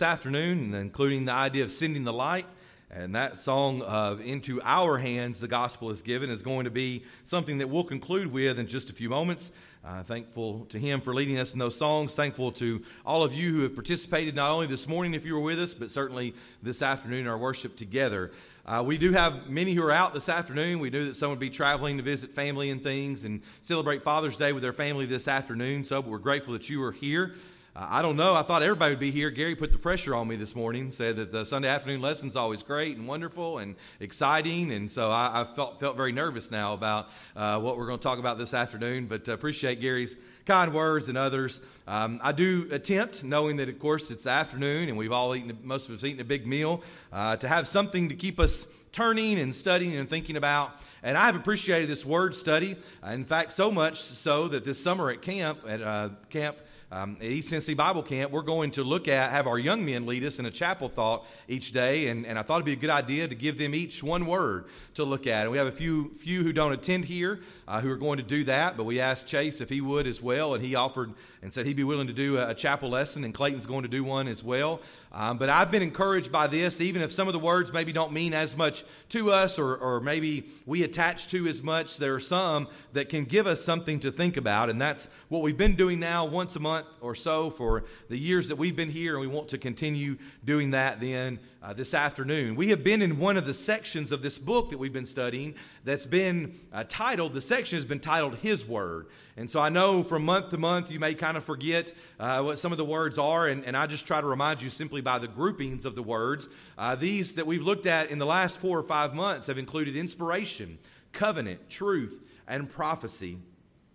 this 0.00 0.06
afternoon, 0.06 0.72
including 0.72 1.26
the 1.26 1.32
idea 1.32 1.62
of 1.62 1.70
sending 1.70 2.04
the 2.04 2.12
light. 2.12 2.46
And 2.90 3.14
that 3.14 3.36
song 3.36 3.82
of 3.82 4.22
Into 4.22 4.58
Our 4.62 4.96
Hands, 4.96 5.38
the 5.38 5.46
Gospel 5.46 5.90
is 5.90 6.00
Given, 6.00 6.30
is 6.30 6.40
going 6.40 6.64
to 6.64 6.70
be 6.70 7.04
something 7.24 7.58
that 7.58 7.68
we'll 7.68 7.84
conclude 7.84 8.32
with 8.32 8.58
in 8.58 8.66
just 8.66 8.88
a 8.88 8.94
few 8.94 9.10
moments. 9.10 9.52
Uh, 9.84 10.02
thankful 10.02 10.64
to 10.70 10.78
him 10.78 11.02
for 11.02 11.12
leading 11.12 11.38
us 11.38 11.52
in 11.52 11.58
those 11.58 11.76
songs. 11.76 12.14
Thankful 12.14 12.50
to 12.52 12.82
all 13.04 13.22
of 13.22 13.34
you 13.34 13.52
who 13.52 13.62
have 13.64 13.74
participated 13.74 14.34
not 14.34 14.50
only 14.50 14.66
this 14.66 14.88
morning 14.88 15.12
if 15.12 15.26
you 15.26 15.34
were 15.34 15.40
with 15.40 15.60
us, 15.60 15.74
but 15.74 15.90
certainly 15.90 16.32
this 16.62 16.80
afternoon 16.80 17.20
in 17.20 17.26
our 17.26 17.36
worship 17.36 17.76
together. 17.76 18.32
Uh, 18.64 18.82
we 18.82 18.96
do 18.96 19.12
have 19.12 19.50
many 19.50 19.74
who 19.74 19.82
are 19.82 19.92
out 19.92 20.14
this 20.14 20.30
afternoon. 20.30 20.78
We 20.78 20.88
knew 20.88 21.04
that 21.08 21.16
some 21.16 21.28
would 21.28 21.38
be 21.38 21.50
traveling 21.50 21.98
to 21.98 22.02
visit 22.02 22.30
family 22.30 22.70
and 22.70 22.82
things 22.82 23.24
and 23.24 23.42
celebrate 23.60 24.02
Father's 24.02 24.38
Day 24.38 24.54
with 24.54 24.62
their 24.62 24.72
family 24.72 25.04
this 25.04 25.28
afternoon. 25.28 25.84
So 25.84 26.00
we're 26.00 26.16
grateful 26.16 26.54
that 26.54 26.70
you 26.70 26.82
are 26.84 26.92
here. 26.92 27.34
I 27.76 28.02
don't 28.02 28.16
know. 28.16 28.34
I 28.34 28.42
thought 28.42 28.64
everybody 28.64 28.92
would 28.92 29.00
be 29.00 29.12
here. 29.12 29.30
Gary 29.30 29.54
put 29.54 29.70
the 29.70 29.78
pressure 29.78 30.12
on 30.16 30.26
me 30.26 30.34
this 30.34 30.56
morning, 30.56 30.90
said 30.90 31.14
that 31.16 31.30
the 31.30 31.44
Sunday 31.44 31.68
afternoon 31.68 32.00
lesson's 32.00 32.34
always 32.34 32.64
great 32.64 32.96
and 32.96 33.06
wonderful 33.06 33.58
and 33.58 33.76
exciting. 34.00 34.72
And 34.72 34.90
so 34.90 35.10
I, 35.10 35.42
I 35.42 35.44
felt, 35.44 35.78
felt 35.78 35.96
very 35.96 36.10
nervous 36.10 36.50
now 36.50 36.72
about 36.74 37.10
uh, 37.36 37.60
what 37.60 37.76
we're 37.76 37.86
going 37.86 37.98
to 37.98 38.02
talk 38.02 38.18
about 38.18 38.38
this 38.38 38.54
afternoon, 38.54 39.06
but 39.06 39.28
uh, 39.28 39.32
appreciate 39.32 39.80
Gary's 39.80 40.16
kind 40.46 40.74
words 40.74 41.08
and 41.08 41.16
others. 41.16 41.60
Um, 41.86 42.18
I 42.24 42.32
do 42.32 42.66
attempt, 42.72 43.22
knowing 43.22 43.56
that, 43.58 43.68
of 43.68 43.78
course, 43.78 44.10
it's 44.10 44.26
afternoon 44.26 44.88
and 44.88 44.98
we've 44.98 45.12
all 45.12 45.36
eaten, 45.36 45.56
most 45.62 45.88
of 45.88 45.94
us 45.94 46.02
eaten 46.02 46.20
a 46.20 46.24
big 46.24 46.48
meal, 46.48 46.82
uh, 47.12 47.36
to 47.36 47.46
have 47.46 47.68
something 47.68 48.08
to 48.08 48.16
keep 48.16 48.40
us 48.40 48.66
turning 48.90 49.38
and 49.38 49.54
studying 49.54 49.94
and 49.94 50.08
thinking 50.08 50.36
about. 50.36 50.72
And 51.04 51.16
I've 51.16 51.36
appreciated 51.36 51.88
this 51.88 52.04
word 52.04 52.34
study. 52.34 52.74
in 53.06 53.24
fact, 53.24 53.52
so 53.52 53.70
much 53.70 53.98
so 53.98 54.48
that 54.48 54.64
this 54.64 54.82
summer 54.82 55.08
at 55.10 55.22
camp, 55.22 55.60
at 55.68 55.80
uh, 55.80 56.08
camp, 56.30 56.56
um, 56.92 57.16
at 57.20 57.26
East 57.26 57.50
Tennessee 57.50 57.74
Bible 57.74 58.02
Camp, 58.02 58.32
we're 58.32 58.42
going 58.42 58.72
to 58.72 58.82
look 58.82 59.06
at, 59.06 59.30
have 59.30 59.46
our 59.46 59.60
young 59.60 59.84
men 59.84 60.06
lead 60.06 60.24
us 60.24 60.40
in 60.40 60.46
a 60.46 60.50
chapel 60.50 60.88
thought 60.88 61.24
each 61.46 61.70
day, 61.70 62.08
and, 62.08 62.26
and 62.26 62.36
I 62.36 62.42
thought 62.42 62.56
it'd 62.56 62.66
be 62.66 62.72
a 62.72 62.76
good 62.76 62.90
idea 62.90 63.28
to 63.28 63.34
give 63.36 63.58
them 63.58 63.76
each 63.76 64.02
one 64.02 64.26
word 64.26 64.64
to 64.94 65.04
look 65.04 65.28
at. 65.28 65.42
And 65.42 65.52
we 65.52 65.58
have 65.58 65.68
a 65.68 65.72
few, 65.72 66.10
few 66.14 66.42
who 66.42 66.52
don't 66.52 66.72
attend 66.72 67.04
here 67.04 67.40
uh, 67.68 67.80
who 67.80 67.90
are 67.90 67.96
going 67.96 68.16
to 68.16 68.24
do 68.24 68.42
that, 68.44 68.76
but 68.76 68.84
we 68.84 68.98
asked 68.98 69.28
Chase 69.28 69.60
if 69.60 69.68
he 69.68 69.80
would 69.80 70.08
as 70.08 70.20
well, 70.20 70.54
and 70.54 70.64
he 70.64 70.74
offered 70.74 71.12
and 71.42 71.52
said 71.52 71.64
he'd 71.64 71.76
be 71.76 71.84
willing 71.84 72.08
to 72.08 72.12
do 72.12 72.38
a, 72.38 72.48
a 72.48 72.54
chapel 72.54 72.90
lesson, 72.90 73.22
and 73.22 73.32
Clayton's 73.32 73.66
going 73.66 73.82
to 73.82 73.88
do 73.88 74.02
one 74.02 74.26
as 74.26 74.42
well. 74.42 74.80
Um, 75.12 75.38
but 75.38 75.48
I've 75.48 75.70
been 75.70 75.82
encouraged 75.82 76.32
by 76.32 76.48
this, 76.48 76.80
even 76.80 77.02
if 77.02 77.12
some 77.12 77.28
of 77.28 77.34
the 77.34 77.40
words 77.40 77.72
maybe 77.72 77.92
don't 77.92 78.12
mean 78.12 78.34
as 78.34 78.56
much 78.56 78.84
to 79.10 79.30
us 79.30 79.58
or, 79.58 79.76
or 79.76 80.00
maybe 80.00 80.46
we 80.66 80.82
attach 80.82 81.28
to 81.28 81.46
as 81.46 81.62
much, 81.62 81.98
there 81.98 82.14
are 82.14 82.20
some 82.20 82.68
that 82.92 83.08
can 83.08 83.24
give 83.24 83.46
us 83.46 83.62
something 83.62 84.00
to 84.00 84.10
think 84.10 84.36
about. 84.36 84.70
And 84.70 84.80
that's 84.80 85.08
what 85.28 85.42
we've 85.42 85.56
been 85.56 85.74
doing 85.74 85.98
now 86.00 86.24
once 86.24 86.54
a 86.56 86.60
month 86.60 86.79
or 87.00 87.14
so 87.14 87.50
for 87.50 87.84
the 88.08 88.18
years 88.18 88.48
that 88.48 88.56
we've 88.56 88.76
been 88.76 88.90
here, 88.90 89.12
and 89.12 89.20
we 89.20 89.26
want 89.26 89.48
to 89.48 89.58
continue 89.58 90.16
doing 90.44 90.70
that 90.72 91.00
then 91.00 91.38
uh, 91.62 91.72
this 91.72 91.94
afternoon. 91.94 92.56
We 92.56 92.68
have 92.68 92.82
been 92.82 93.02
in 93.02 93.18
one 93.18 93.36
of 93.36 93.46
the 93.46 93.54
sections 93.54 94.12
of 94.12 94.22
this 94.22 94.38
book 94.38 94.70
that 94.70 94.78
we've 94.78 94.92
been 94.92 95.06
studying 95.06 95.54
that's 95.84 96.06
been 96.06 96.58
uh, 96.72 96.84
titled, 96.88 97.34
the 97.34 97.40
section 97.40 97.76
has 97.76 97.84
been 97.84 98.00
titled 98.00 98.36
His 98.36 98.66
Word. 98.66 99.06
And 99.36 99.50
so 99.50 99.60
I 99.60 99.68
know 99.68 100.02
from 100.02 100.24
month 100.24 100.50
to 100.50 100.58
month 100.58 100.90
you 100.90 100.98
may 100.98 101.14
kind 101.14 101.36
of 101.36 101.44
forget 101.44 101.92
uh, 102.18 102.42
what 102.42 102.58
some 102.58 102.72
of 102.72 102.78
the 102.78 102.84
words 102.84 103.18
are, 103.18 103.48
and, 103.48 103.64
and, 103.64 103.76
I 103.76 103.86
just 103.86 104.06
try 104.06 104.20
to 104.20 104.26
remind 104.26 104.60
you 104.60 104.68
simply 104.68 105.00
by 105.00 105.18
the 105.18 105.28
groupings 105.28 105.84
of 105.84 105.94
the 105.94 106.02
words. 106.02 106.48
Uh, 106.76 106.94
these 106.94 107.34
that 107.34 107.46
we've 107.46 107.62
looked 107.62 107.86
at 107.86 108.10
in 108.10 108.18
the 108.18 108.26
last 108.26 108.58
four 108.58 108.78
or 108.78 108.82
five 108.82 109.14
months 109.14 109.46
have 109.46 109.56
included 109.56 109.96
inspiration, 109.96 110.78
covenant, 111.12 111.70
truth, 111.70 112.20
and 112.46 112.68
prophecy. 112.68 113.38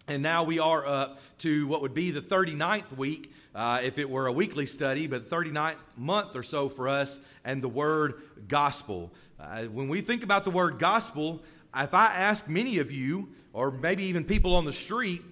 And 0.08 0.22
now 0.22 0.44
we 0.44 0.60
are 0.60 0.86
up 0.86 1.20
to 1.40 1.66
what 1.68 1.82
would 1.82 1.96
be 1.96 2.12
the 2.12 2.22
39th 2.22 2.96
week 2.96 3.34
uh, 3.56 3.82
if 3.84 3.98
it 3.98 4.08
were 4.08 4.28
a 4.28 4.32
weekly 4.32 4.68
study, 4.68 5.08
but 5.08 5.28
39th 5.28 5.78
month 5.98 6.36
or 6.36 6.44
so 6.44 6.70
for 6.70 6.88
us, 6.88 7.18
and 7.44 7.62
the 7.62 7.68
word 7.68 8.22
gospel. 8.48 9.12
Uh, 9.40 9.64
when 9.64 9.90
we 9.90 10.02
think 10.02 10.24
about 10.24 10.46
the 10.46 10.52
word 10.52 10.78
gospel, 10.78 11.44
if 11.76 11.94
I 11.96 12.06
ask 12.08 12.48
many 12.48 12.78
of 12.78 12.92
you, 12.92 13.30
or 13.52 13.72
maybe 13.72 14.04
even 14.04 14.24
people 14.26 14.56
on 14.56 14.66
the 14.66 14.74
street, 14.74 15.24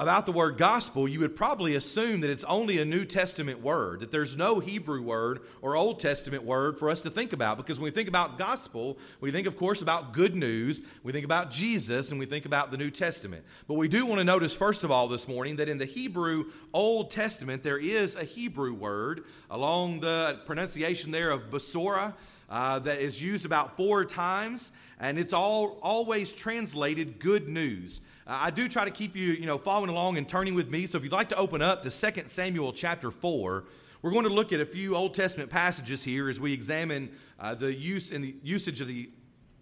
about 0.00 0.24
the 0.24 0.32
word 0.32 0.56
gospel, 0.56 1.06
you 1.06 1.20
would 1.20 1.36
probably 1.36 1.74
assume 1.74 2.22
that 2.22 2.30
it's 2.30 2.44
only 2.44 2.78
a 2.78 2.86
New 2.86 3.04
Testament 3.04 3.60
word, 3.60 4.00
that 4.00 4.10
there's 4.10 4.34
no 4.34 4.58
Hebrew 4.58 5.02
word 5.02 5.40
or 5.60 5.76
Old 5.76 6.00
Testament 6.00 6.42
word 6.42 6.78
for 6.78 6.88
us 6.88 7.02
to 7.02 7.10
think 7.10 7.34
about. 7.34 7.58
Because 7.58 7.78
when 7.78 7.84
we 7.84 7.90
think 7.90 8.08
about 8.08 8.38
gospel, 8.38 8.96
we 9.20 9.30
think, 9.30 9.46
of 9.46 9.58
course, 9.58 9.82
about 9.82 10.14
good 10.14 10.34
news, 10.34 10.80
we 11.02 11.12
think 11.12 11.26
about 11.26 11.50
Jesus, 11.50 12.10
and 12.10 12.18
we 12.18 12.24
think 12.24 12.46
about 12.46 12.70
the 12.70 12.78
New 12.78 12.90
Testament. 12.90 13.44
But 13.68 13.74
we 13.74 13.88
do 13.88 14.06
want 14.06 14.20
to 14.20 14.24
notice, 14.24 14.56
first 14.56 14.84
of 14.84 14.90
all, 14.90 15.06
this 15.06 15.28
morning, 15.28 15.56
that 15.56 15.68
in 15.68 15.76
the 15.76 15.84
Hebrew 15.84 16.46
Old 16.72 17.10
Testament, 17.10 17.62
there 17.62 17.78
is 17.78 18.16
a 18.16 18.24
Hebrew 18.24 18.72
word 18.72 19.24
along 19.50 20.00
the 20.00 20.40
pronunciation 20.46 21.10
there 21.10 21.30
of 21.30 21.50
basora 21.50 22.14
uh, 22.50 22.78
that 22.80 23.00
is 23.00 23.22
used 23.22 23.46
about 23.46 23.76
four 23.76 24.04
times, 24.04 24.72
and 24.98 25.18
it's 25.18 25.32
all 25.32 25.78
always 25.82 26.34
translated 26.34 27.18
good 27.18 27.48
news. 27.48 28.00
I 28.26 28.50
do 28.50 28.68
try 28.68 28.84
to 28.84 28.90
keep 28.90 29.16
you, 29.16 29.32
you 29.32 29.46
know, 29.46 29.58
following 29.58 29.90
along 29.90 30.16
and 30.16 30.28
turning 30.28 30.54
with 30.54 30.70
me. 30.70 30.86
So 30.86 30.98
if 30.98 31.04
you'd 31.04 31.12
like 31.12 31.30
to 31.30 31.36
open 31.36 31.62
up 31.62 31.82
to 31.82 31.90
2 31.90 32.22
Samuel 32.26 32.72
chapter 32.72 33.10
4, 33.10 33.64
we're 34.02 34.10
going 34.12 34.24
to 34.24 34.30
look 34.30 34.52
at 34.52 34.60
a 34.60 34.66
few 34.66 34.94
Old 34.94 35.14
Testament 35.14 35.50
passages 35.50 36.04
here 36.04 36.28
as 36.28 36.40
we 36.40 36.52
examine 36.52 37.10
uh, 37.40 37.54
the 37.54 37.74
use 37.74 38.12
and 38.12 38.22
the 38.22 38.36
usage 38.42 38.80
of 38.80 38.88
the 38.88 39.10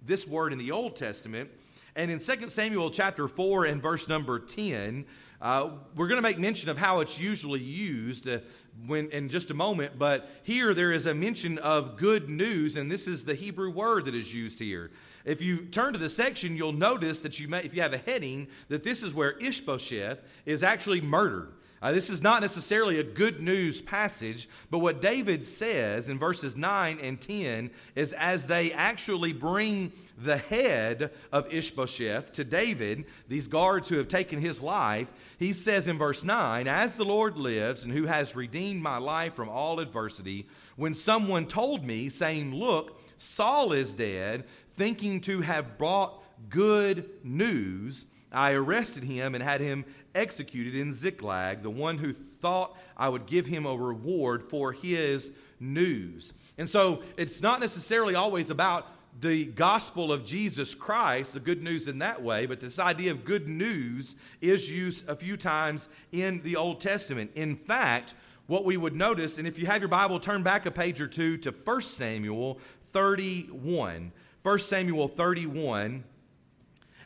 this 0.05 0.27
word 0.27 0.53
in 0.53 0.59
the 0.59 0.71
Old 0.71 0.97
Testament. 0.97 1.51
And 1.97 2.11
in 2.11 2.19
2 2.19 2.49
Samuel 2.49 2.91
chapter 2.91 3.27
4 3.27 3.65
and 3.65 3.83
verse 3.83 4.09
number 4.09 4.39
10, 4.39 5.07
uh, 5.41 5.71
we're 5.97 6.09
going 6.09 6.19
to 6.19 6.23
make 6.23 6.39
mention 6.39 6.69
of 6.69 6.79
how 6.79 7.01
it's 7.01 7.21
usually 7.21 7.61
used 7.61 8.29
uh, 8.29 8.39
when, 8.87 9.11
in 9.11 9.29
just 9.29 9.51
a 9.51 9.55
moment. 9.55 9.99
But 9.99 10.31
here 10.43 10.75
there 10.75 10.93
is 10.93 11.07
a 11.07 11.15
mention 11.15 11.59
of 11.59 11.97
good 11.97 12.29
news, 12.29 12.77
and 12.77 12.91
this 12.91 13.07
is 13.07 13.25
the 13.25 13.35
Hebrew 13.35 13.71
word 13.71 14.05
that 14.07 14.15
is 14.15 14.35
used 14.35 14.59
here. 14.59 14.91
If 15.25 15.43
you 15.43 15.67
turn 15.67 15.93
to 15.93 15.99
the 15.99 16.09
section, 16.09 16.57
you'll 16.57 16.73
notice 16.73 17.21
that 17.21 17.39
you 17.39 17.49
may, 17.49 17.61
if 17.61 17.75
you 17.75 17.83
have 17.83 17.93
a 17.93 17.99
heading, 17.99 18.49
that 18.69 18.83
this 18.83 19.03
is 19.03 19.13
where 19.13 19.33
Ishbosheth 19.39 20.23
is 20.47 20.63
actually 20.63 21.01
murdered. 21.01 21.53
Uh, 21.81 21.93
this 21.93 22.11
is 22.11 22.23
not 22.23 22.43
necessarily 22.43 22.99
a 22.99 23.05
good 23.05 23.41
news 23.41 23.81
passage, 23.81 24.49
but 24.71 24.79
what 24.79 25.01
David 25.01 25.45
says 25.45 26.09
in 26.09 26.19
verses 26.19 26.57
9 26.57 26.99
and 27.01 27.21
10 27.21 27.71
is 27.95 28.13
as 28.15 28.47
they 28.47 28.73
actually 28.73 29.33
bring 29.33 29.93
the 30.19 30.37
head 30.37 31.13
of 31.33 31.53
Ishbosheth 31.53 32.33
to 32.33 32.45
David, 32.45 33.07
these 33.29 33.47
guards 33.47 33.89
who 33.89 33.97
have 33.97 34.09
taken 34.09 34.41
his 34.41 34.61
life, 34.61 35.13
he 35.39 35.53
says 35.53 35.87
in 35.87 35.99
verse 35.99 36.25
9, 36.25 36.67
As 36.67 36.95
the 36.95 37.05
Lord 37.05 37.37
lives 37.37 37.85
and 37.85 37.93
who 37.93 38.07
has 38.07 38.37
redeemed 38.37 38.83
my 38.83 38.99
life 38.99 39.35
from 39.35 39.49
all 39.49 39.81
adversity, 39.81 40.47
when 40.77 40.95
someone 40.95 41.47
told 41.47 41.85
me, 41.85 42.09
saying, 42.09 42.55
Look, 42.55 43.01
Saul 43.19 43.73
is 43.73 43.93
dead, 43.93 44.45
thinking 44.73 45.21
to 45.23 45.41
have 45.41 45.79
brought 45.79 46.23
good 46.51 47.09
news, 47.25 48.07
I 48.31 48.53
arrested 48.53 49.05
him 49.05 49.35
and 49.35 49.43
had 49.43 49.61
him 49.61 49.85
executed 50.15 50.75
in 50.75 50.93
Ziklag, 50.93 51.63
the 51.63 51.71
one 51.71 51.99
who 51.99 52.13
thought 52.13 52.77
I 52.97 53.09
would 53.09 53.27
give 53.27 53.47
him 53.47 53.67
a 53.67 53.77
reward 53.77 54.43
for 54.51 54.73
his 54.73 55.33
news. 55.61 56.33
And 56.57 56.69
so 56.69 57.03
it's 57.17 57.41
not 57.43 57.61
necessarily 57.61 58.15
always 58.15 58.51
about 58.51 58.87
the 59.21 59.47
gospel 59.47 60.13
of 60.13 60.25
Jesus 60.25 60.75
Christ, 60.75 61.33
the 61.33 61.41
good 61.41 61.63
news 61.63 61.89
in 61.89 61.99
that 61.99 62.23
way, 62.23 62.47
but 62.47 62.61
this 62.61 62.79
idea 62.79 63.11
of 63.11 63.25
good 63.25 63.49
news 63.49 64.15
is 64.41 64.71
used 64.71 65.09
a 65.09 65.17
few 65.17 65.37
times 65.37 65.89
in 66.13 66.41
the 66.43 66.57
Old 66.57 66.81
Testament. 66.81 67.33
In 67.35 67.57
fact, 67.57 68.15
what 68.47 68.65
we 68.65 68.77
would 68.77 68.95
notice, 68.95 69.39
and 69.39 69.47
if 69.47 69.59
you 69.59 69.67
have 69.67 69.81
your 69.81 69.89
Bible, 69.89 70.21
turn 70.21 70.43
back 70.43 70.67
a 70.67 70.71
page 70.71 71.01
or 71.01 71.09
two 71.09 71.37
to 71.39 71.51
1 71.51 71.81
Samuel 71.83 72.61
31. 72.85 74.13
1 74.43 74.59
Samuel 74.61 75.09
31 75.09 76.05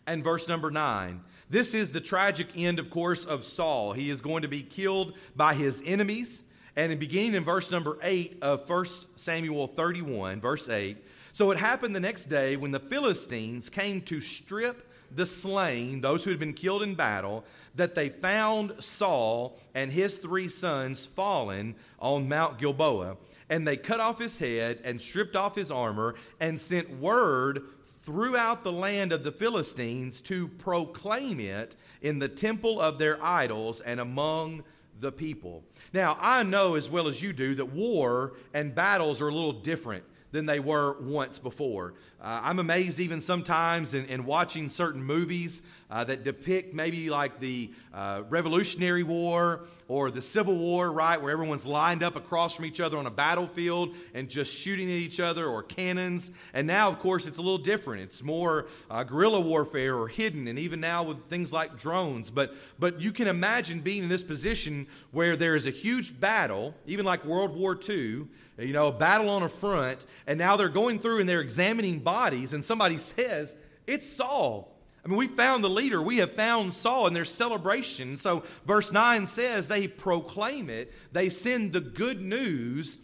and 0.07 0.23
verse 0.23 0.49
number 0.49 0.71
9. 0.71 1.21
This 1.49 1.75
is 1.75 1.91
the 1.91 2.01
tragic 2.01 2.49
end, 2.57 2.79
of 2.79 2.91
course, 2.91 3.25
of 3.25 3.45
Saul. 3.45 3.93
He 3.93 4.11
is 4.11 4.21
going 4.21 4.43
to 4.43 4.49
be 4.49 4.63
killed 4.63 5.15
by 5.35 5.55
his 5.55 5.83
enemies. 5.85 6.43
And 6.77 6.99
beginning 6.99 7.35
in 7.35 7.45
verse 7.45 7.71
number 7.71 7.99
8 8.03 8.39
of 8.43 8.69
1 8.69 8.87
Samuel 9.17 9.67
31, 9.67 10.41
verse 10.41 10.69
8. 10.69 10.97
So 11.33 11.51
it 11.51 11.59
happened 11.59 11.97
the 11.97 12.01
next 12.01 12.27
day 12.27 12.57
when 12.57 12.71
the 12.71 12.81
Philistines 12.81 13.69
came 13.69 14.03
to 14.03 14.21
strip 14.21 14.89
the 15.15 15.27
slain, 15.27 16.01
those 16.01 16.25
who 16.25 16.31
had 16.31 16.39
been 16.39 16.53
killed 16.53 16.83
in 16.83 16.95
battle, 16.95 17.45
that 17.75 17.95
they 17.95 18.11
found 18.11 18.83
Saul 18.83 19.59
and 19.75 19.91
his 19.91 20.19
three 20.19 20.49
sons 20.49 21.07
fallen 21.07 21.75
on 21.99 22.29
Mount 22.29 22.59
Gilboa 22.59 23.17
and 23.53 23.69
they 23.69 23.77
cut 23.77 24.01
off 24.01 24.19
his 24.19 24.39
head 24.39 24.81
and 24.83 24.99
stripped 24.99 25.37
off 25.37 25.55
his 25.55 25.71
armor 25.71 26.15
and 26.41 26.59
sent 26.59 26.89
word 26.99 27.63
throughout 27.85 28.65
the 28.65 28.73
land 28.73 29.13
of 29.13 29.25
the 29.25 29.31
Philistines 29.31 30.23
to 30.23 30.49
proclaim 30.49 31.39
it 31.39 31.77
in 32.01 32.19
the 32.19 32.29
temple 32.29 32.81
of 32.81 32.99
their 32.99 33.23
idols 33.23 33.83
and 33.83 34.01
among 34.01 34.65
the 35.01 35.13
people. 35.13 35.63
Now, 35.93 36.17
I 36.19 36.43
know 36.45 36.77
as 36.77 36.89
well 36.89 37.09
as 37.09 37.23
you 37.23 37.35
do 37.35 37.55
that 37.57 37.67
war 37.67 38.33
and 38.55 38.75
battles 38.75 39.21
are 39.21 39.29
a 39.29 39.35
little 39.35 39.53
different 39.53 40.05
than 40.33 40.47
they 40.47 40.59
were 40.59 41.01
once 41.01 41.39
before. 41.39 41.95
Uh, 42.23 42.41
I'm 42.45 42.61
amazed 42.61 43.01
even 43.01 43.21
sometimes 43.21 43.95
in, 43.95 44.05
in 44.07 44.25
watching 44.25 44.71
certain 44.71 45.03
movies 45.03 45.61
uh, 45.91 46.05
that 46.05 46.23
depict 46.23 46.73
maybe 46.73 47.11
like 47.11 47.41
the 47.41 47.73
uh, 47.93 48.23
Revolutionary 48.29 49.03
War 49.03 49.65
or 49.89 50.09
the 50.13 50.23
Civil 50.23 50.57
War, 50.57 50.93
right, 50.93 51.21
where 51.21 51.33
everyone's 51.33 51.67
lined 51.67 52.05
up 52.05 52.15
across 52.15 52.55
from 52.55 52.65
each 52.65 52.81
other 52.81 52.97
on 52.97 53.07
a 53.07 53.11
battlefield 53.11 53.97
and 54.15 54.31
just 54.31 54.57
shooting 54.57 54.89
at 54.89 54.95
each 54.95 55.19
other 55.19 55.47
or 55.47 55.65
cannons. 55.65 56.31
And 56.55 56.65
now, 56.69 56.89
of 56.89 57.01
course, 57.01 57.27
it's 57.27 57.39
a 57.39 57.43
little 57.43 57.59
different. 57.59 58.03
It's 58.03 58.23
more 58.23 58.69
uh, 58.89 59.03
guerrilla 59.03 59.41
warfare 59.41 59.97
or 59.97 60.07
hidden, 60.07 60.47
and 60.47 60.61
even 60.61 60.79
now 60.79 61.03
with 61.03 61.25
things 61.25 61.53
like 61.53 61.77
drones. 61.77 62.31
But, 62.31 62.55
but 62.79 63.01
you 63.01 63.11
can 63.11 63.27
imagine 63.27 63.81
being 63.81 64.05
in 64.05 64.09
this 64.09 64.23
position 64.23 64.87
where 65.11 65.35
there 65.35 65.57
is 65.57 65.67
a 65.67 65.71
huge 65.71 66.19
battle, 66.21 66.75
even 66.87 67.05
like 67.05 67.25
World 67.25 67.57
War 67.57 67.79
II 67.87 68.29
you 68.59 68.73
know, 68.73 68.89
a 68.89 68.93
battle 68.93 69.31
on 69.31 69.43
a 69.43 69.49
front, 69.49 70.05
and 70.27 70.39
now 70.39 70.57
they're 70.57 70.69
going 70.69 70.99
through 70.99 71.21
and 71.21 71.29
they're 71.29 71.41
examining 71.41 71.99
bodies, 71.99 72.12
and 72.53 72.65
somebody 72.65 72.99
says, 72.99 73.55
It's 73.87 74.09
Saul. 74.09 74.69
I 75.05 75.09
mean, 75.09 75.17
we 75.17 75.27
found 75.27 75.65
the 75.65 75.71
leader. 75.71 76.01
We 76.01 76.19
have 76.19 76.33
found 76.33 76.75
Saul, 76.75 77.09
and 77.09 77.17
there's 77.17 77.31
celebration. 77.31 78.17
So, 78.17 78.45
verse 78.65 78.93
9 78.93 79.27
says 79.27 79.67
they 79.67 79.89
proclaim 79.89 80.71
it, 80.71 80.93
they 81.13 81.29
send 81.29 81.73
the 81.73 81.81
good 81.81 82.23
news 82.23 82.99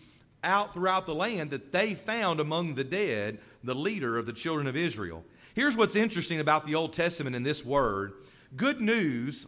out 0.45 0.73
throughout 0.73 1.07
the 1.07 1.15
land 1.15 1.51
that 1.51 1.73
they 1.73 1.95
found 1.95 2.39
among 2.39 2.75
the 2.75 2.85
dead 2.85 3.39
the 3.65 3.75
leader 3.75 4.17
of 4.17 4.27
the 4.27 4.33
children 4.33 4.69
of 4.69 4.77
Israel. 4.77 5.25
Here's 5.55 5.77
what's 5.77 5.97
interesting 5.97 6.39
about 6.39 6.67
the 6.67 6.77
Old 6.77 6.93
Testament 6.93 7.35
in 7.35 7.43
this 7.43 7.65
word 7.65 8.13
good 8.57 8.81
news 8.81 9.47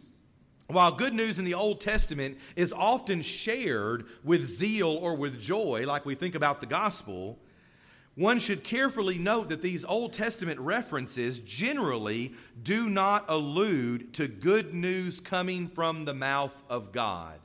while 0.67 0.91
good 0.91 1.13
news 1.13 1.37
in 1.37 1.45
the 1.45 1.53
Old 1.53 1.81
Testament 1.81 2.37
is 2.55 2.71
often 2.71 3.21
shared 3.21 4.05
with 4.23 4.45
zeal 4.45 4.89
or 4.89 5.15
with 5.15 5.39
joy, 5.39 5.83
like 5.85 6.05
we 6.05 6.15
think 6.15 6.35
about 6.35 6.61
the 6.61 6.65
gospel, 6.65 7.39
one 8.15 8.39
should 8.39 8.63
carefully 8.63 9.17
note 9.17 9.49
that 9.49 9.61
these 9.61 9.85
Old 9.85 10.13
Testament 10.13 10.59
references 10.59 11.39
generally 11.39 12.33
do 12.61 12.89
not 12.89 13.25
allude 13.29 14.13
to 14.15 14.27
good 14.27 14.73
news 14.73 15.19
coming 15.19 15.67
from 15.69 16.05
the 16.05 16.13
mouth 16.13 16.61
of 16.69 16.91
God 16.91 17.39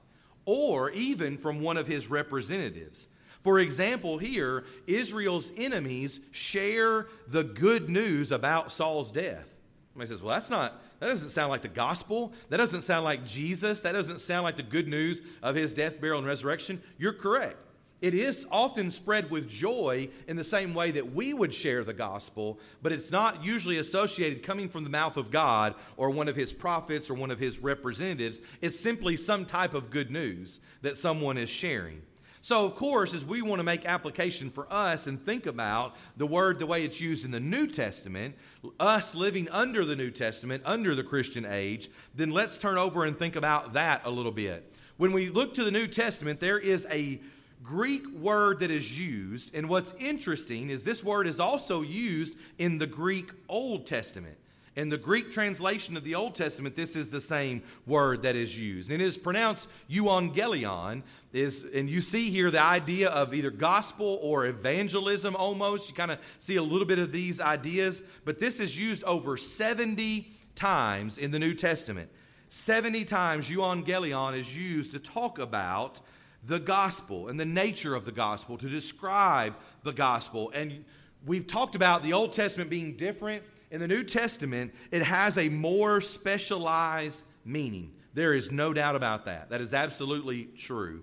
or 0.44 0.90
even 0.90 1.38
from 1.38 1.60
one 1.60 1.76
of 1.76 1.86
his 1.86 2.10
representatives. 2.10 3.08
For 3.44 3.60
example, 3.60 4.18
here, 4.18 4.64
Israel's 4.88 5.52
enemies 5.56 6.18
share 6.32 7.06
the 7.28 7.44
good 7.44 7.88
news 7.88 8.32
about 8.32 8.72
Saul's 8.72 9.12
death. 9.12 9.56
Somebody 9.92 10.08
says, 10.08 10.20
Well, 10.20 10.34
that's 10.34 10.50
not 10.50 10.82
that 10.98 11.08
doesn't 11.08 11.30
sound 11.30 11.50
like 11.50 11.62
the 11.62 11.68
gospel. 11.68 12.32
That 12.48 12.56
doesn't 12.56 12.82
sound 12.82 13.04
like 13.04 13.26
Jesus. 13.26 13.80
That 13.80 13.92
doesn't 13.92 14.20
sound 14.20 14.44
like 14.44 14.56
the 14.56 14.62
good 14.62 14.88
news 14.88 15.22
of 15.42 15.54
his 15.54 15.74
death, 15.74 16.00
burial, 16.00 16.18
and 16.18 16.26
resurrection. 16.26 16.82
You're 16.96 17.12
correct. 17.12 17.58
It 18.02 18.12
is 18.12 18.46
often 18.50 18.90
spread 18.90 19.31
with 19.31 19.48
joy 19.48 20.10
in 20.28 20.37
the 20.37 20.44
same 20.44 20.75
way 20.75 20.90
that 20.90 21.14
we 21.14 21.32
would 21.32 21.54
share 21.54 21.82
the 21.82 21.94
gospel, 21.94 22.60
but 22.82 22.93
it's 22.93 23.10
not 23.10 23.43
usually 23.43 23.78
associated 23.78 24.43
coming 24.43 24.69
from 24.69 24.84
the 24.84 24.90
mouth 24.90 25.16
of 25.16 25.31
God 25.31 25.75
or 25.96 26.10
one 26.10 26.28
of 26.28 26.37
his 26.37 26.52
prophets 26.52 27.08
or 27.08 27.14
one 27.14 27.31
of 27.31 27.38
his 27.38 27.60
representatives. 27.60 28.40
It's 28.60 28.78
simply 28.78 29.16
some 29.16 29.46
type 29.46 29.72
of 29.72 29.90
good 29.90 30.10
news 30.10 30.60
that 30.82 30.98
someone 30.98 31.38
is 31.38 31.48
sharing. 31.48 32.02
So, 32.43 32.64
of 32.64 32.76
course, 32.76 33.12
as 33.12 33.25
we 33.25 33.43
want 33.43 33.58
to 33.58 33.64
make 33.64 33.87
application 33.87 34.50
for 34.50 34.72
us 34.72 35.08
and 35.08 35.20
think 35.20 35.46
about 35.46 35.96
the 36.16 36.28
word 36.28 36.60
the 36.60 36.66
way 36.66 36.84
it's 36.84 37.00
used 37.00 37.25
in 37.25 37.32
the 37.32 37.40
New 37.40 37.66
Testament, 37.66 38.37
us 38.78 39.16
living 39.16 39.49
under 39.50 39.84
the 39.84 39.96
New 39.96 40.12
Testament, 40.12 40.62
under 40.64 40.94
the 40.94 41.02
Christian 41.02 41.44
age, 41.44 41.90
then 42.14 42.31
let's 42.31 42.56
turn 42.58 42.78
over 42.78 43.04
and 43.04 43.19
think 43.19 43.34
about 43.34 43.72
that 43.72 44.02
a 44.04 44.10
little 44.10 44.31
bit. 44.31 44.72
When 44.96 45.12
we 45.12 45.28
look 45.28 45.54
to 45.54 45.64
the 45.64 45.72
New 45.72 45.88
Testament, 45.88 46.38
there 46.38 46.58
is 46.58 46.87
a 46.88 47.20
Greek 47.66 48.06
word 48.12 48.60
that 48.60 48.70
is 48.70 48.98
used, 48.98 49.52
and 49.52 49.68
what's 49.68 49.92
interesting 49.94 50.70
is 50.70 50.84
this 50.84 51.02
word 51.02 51.26
is 51.26 51.40
also 51.40 51.82
used 51.82 52.36
in 52.58 52.78
the 52.78 52.86
Greek 52.86 53.30
Old 53.48 53.86
Testament. 53.86 54.36
In 54.76 54.88
the 54.88 54.98
Greek 54.98 55.32
translation 55.32 55.96
of 55.96 56.04
the 56.04 56.14
Old 56.14 56.34
Testament, 56.34 56.76
this 56.76 56.94
is 56.94 57.10
the 57.10 57.20
same 57.20 57.62
word 57.86 58.22
that 58.22 58.36
is 58.36 58.56
used. 58.56 58.90
And 58.90 59.00
it 59.00 59.04
is 59.04 59.16
pronounced 59.16 59.68
euangelion. 59.90 61.02
Is, 61.32 61.64
and 61.74 61.88
you 61.88 62.02
see 62.02 62.30
here 62.30 62.50
the 62.50 62.62
idea 62.62 63.08
of 63.08 63.34
either 63.34 63.50
gospel 63.50 64.18
or 64.22 64.46
evangelism 64.46 65.34
almost. 65.34 65.88
You 65.88 65.94
kind 65.94 66.12
of 66.12 66.18
see 66.38 66.56
a 66.56 66.62
little 66.62 66.86
bit 66.86 66.98
of 66.98 67.10
these 67.10 67.40
ideas. 67.40 68.02
But 68.26 68.38
this 68.38 68.60
is 68.60 68.78
used 68.78 69.02
over 69.04 69.38
70 69.38 70.30
times 70.54 71.16
in 71.16 71.30
the 71.30 71.38
New 71.38 71.54
Testament. 71.54 72.10
70 72.50 73.06
times 73.06 73.50
euangelion 73.50 74.38
is 74.38 74.56
used 74.56 74.92
to 74.92 74.98
talk 74.98 75.38
about 75.38 76.00
the 76.46 76.60
gospel 76.60 77.28
and 77.28 77.38
the 77.38 77.44
nature 77.44 77.94
of 77.94 78.04
the 78.04 78.12
gospel, 78.12 78.56
to 78.58 78.69
describe 78.69 79.54
the 79.82 79.93
gospel. 79.93 80.50
And 80.54 80.84
we've 81.25 81.46
talked 81.46 81.75
about 81.75 82.02
the 82.02 82.12
Old 82.12 82.32
Testament 82.32 82.70
being 82.70 82.96
different 82.96 83.43
in 83.70 83.81
the 83.81 83.88
New 83.88 84.04
Testament, 84.04 84.75
it 84.90 85.02
has 85.02 85.38
a 85.38 85.48
more 85.48 86.00
specialized 86.00 87.22
meaning. 87.44 87.93
There 88.14 88.32
is 88.32 88.52
no 88.52 88.72
doubt 88.72 88.96
about 88.96 89.26
that. 89.26 89.50
That 89.50 89.60
is 89.60 89.75
absolutely 89.75 90.44
true. 90.56 91.02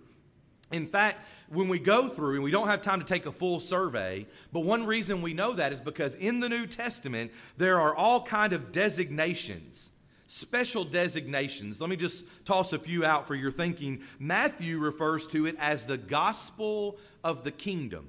In 0.71 0.87
fact, 0.87 1.27
when 1.49 1.67
we 1.67 1.77
go 1.77 2.07
through, 2.07 2.35
and 2.35 2.43
we 2.43 2.51
don't 2.51 2.67
have 2.67 2.81
time 2.81 2.99
to 2.99 3.05
take 3.05 3.25
a 3.25 3.31
full 3.31 3.59
survey, 3.59 4.25
but 4.51 4.61
one 4.61 4.85
reason 4.85 5.21
we 5.21 5.33
know 5.33 5.53
that 5.53 5.71
is 5.71 5.81
because 5.81 6.15
in 6.15 6.39
the 6.39 6.49
New 6.49 6.65
Testament, 6.65 7.31
there 7.57 7.79
are 7.79 7.93
all 7.93 8.23
kind 8.23 8.53
of 8.53 8.71
designations 8.71 9.91
special 10.33 10.83
designations. 10.83 11.79
Let 11.79 11.89
me 11.89 11.95
just 11.95 12.25
toss 12.43 12.73
a 12.73 12.79
few 12.79 13.05
out 13.05 13.27
for 13.27 13.35
your 13.35 13.51
thinking. 13.51 14.01
Matthew 14.19 14.79
refers 14.79 15.27
to 15.27 15.45
it 15.45 15.55
as 15.59 15.85
the 15.85 15.97
gospel 15.97 16.97
of 17.23 17.43
the 17.43 17.51
kingdom. 17.51 18.07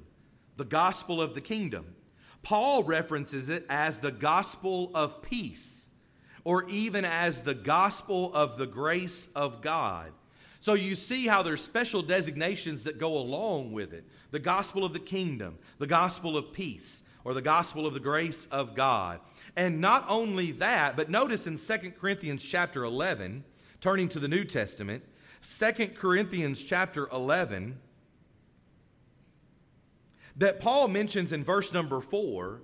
The 0.56 0.64
gospel 0.64 1.20
of 1.20 1.34
the 1.34 1.42
kingdom. 1.42 1.94
Paul 2.42 2.82
references 2.82 3.48
it 3.48 3.66
as 3.68 3.98
the 3.98 4.10
gospel 4.10 4.90
of 4.94 5.22
peace, 5.22 5.90
or 6.44 6.68
even 6.68 7.04
as 7.04 7.42
the 7.42 7.54
gospel 7.54 8.34
of 8.34 8.56
the 8.56 8.66
grace 8.66 9.30
of 9.34 9.60
God. 9.60 10.12
So 10.60 10.74
you 10.74 10.94
see 10.94 11.26
how 11.26 11.42
there's 11.42 11.62
special 11.62 12.02
designations 12.02 12.84
that 12.84 12.98
go 12.98 13.18
along 13.18 13.72
with 13.72 13.92
it 13.92 14.04
the 14.30 14.38
gospel 14.38 14.84
of 14.84 14.92
the 14.92 14.98
kingdom, 14.98 15.58
the 15.78 15.86
gospel 15.86 16.36
of 16.36 16.52
peace, 16.52 17.02
or 17.24 17.34
the 17.34 17.42
gospel 17.42 17.86
of 17.86 17.94
the 17.94 18.00
grace 18.00 18.46
of 18.46 18.74
God. 18.74 19.20
And 19.56 19.80
not 19.80 20.04
only 20.08 20.52
that, 20.52 20.96
but 20.96 21.10
notice 21.10 21.46
in 21.46 21.56
2 21.56 21.92
Corinthians 21.92 22.44
chapter 22.44 22.84
11, 22.84 23.44
turning 23.80 24.08
to 24.08 24.18
the 24.18 24.28
New 24.28 24.44
Testament, 24.44 25.04
2 25.42 25.88
Corinthians 25.88 26.64
chapter 26.64 27.08
11, 27.12 27.78
that 30.36 30.60
Paul 30.60 30.88
mentions 30.88 31.32
in 31.32 31.44
verse 31.44 31.72
number 31.72 32.00
four 32.00 32.62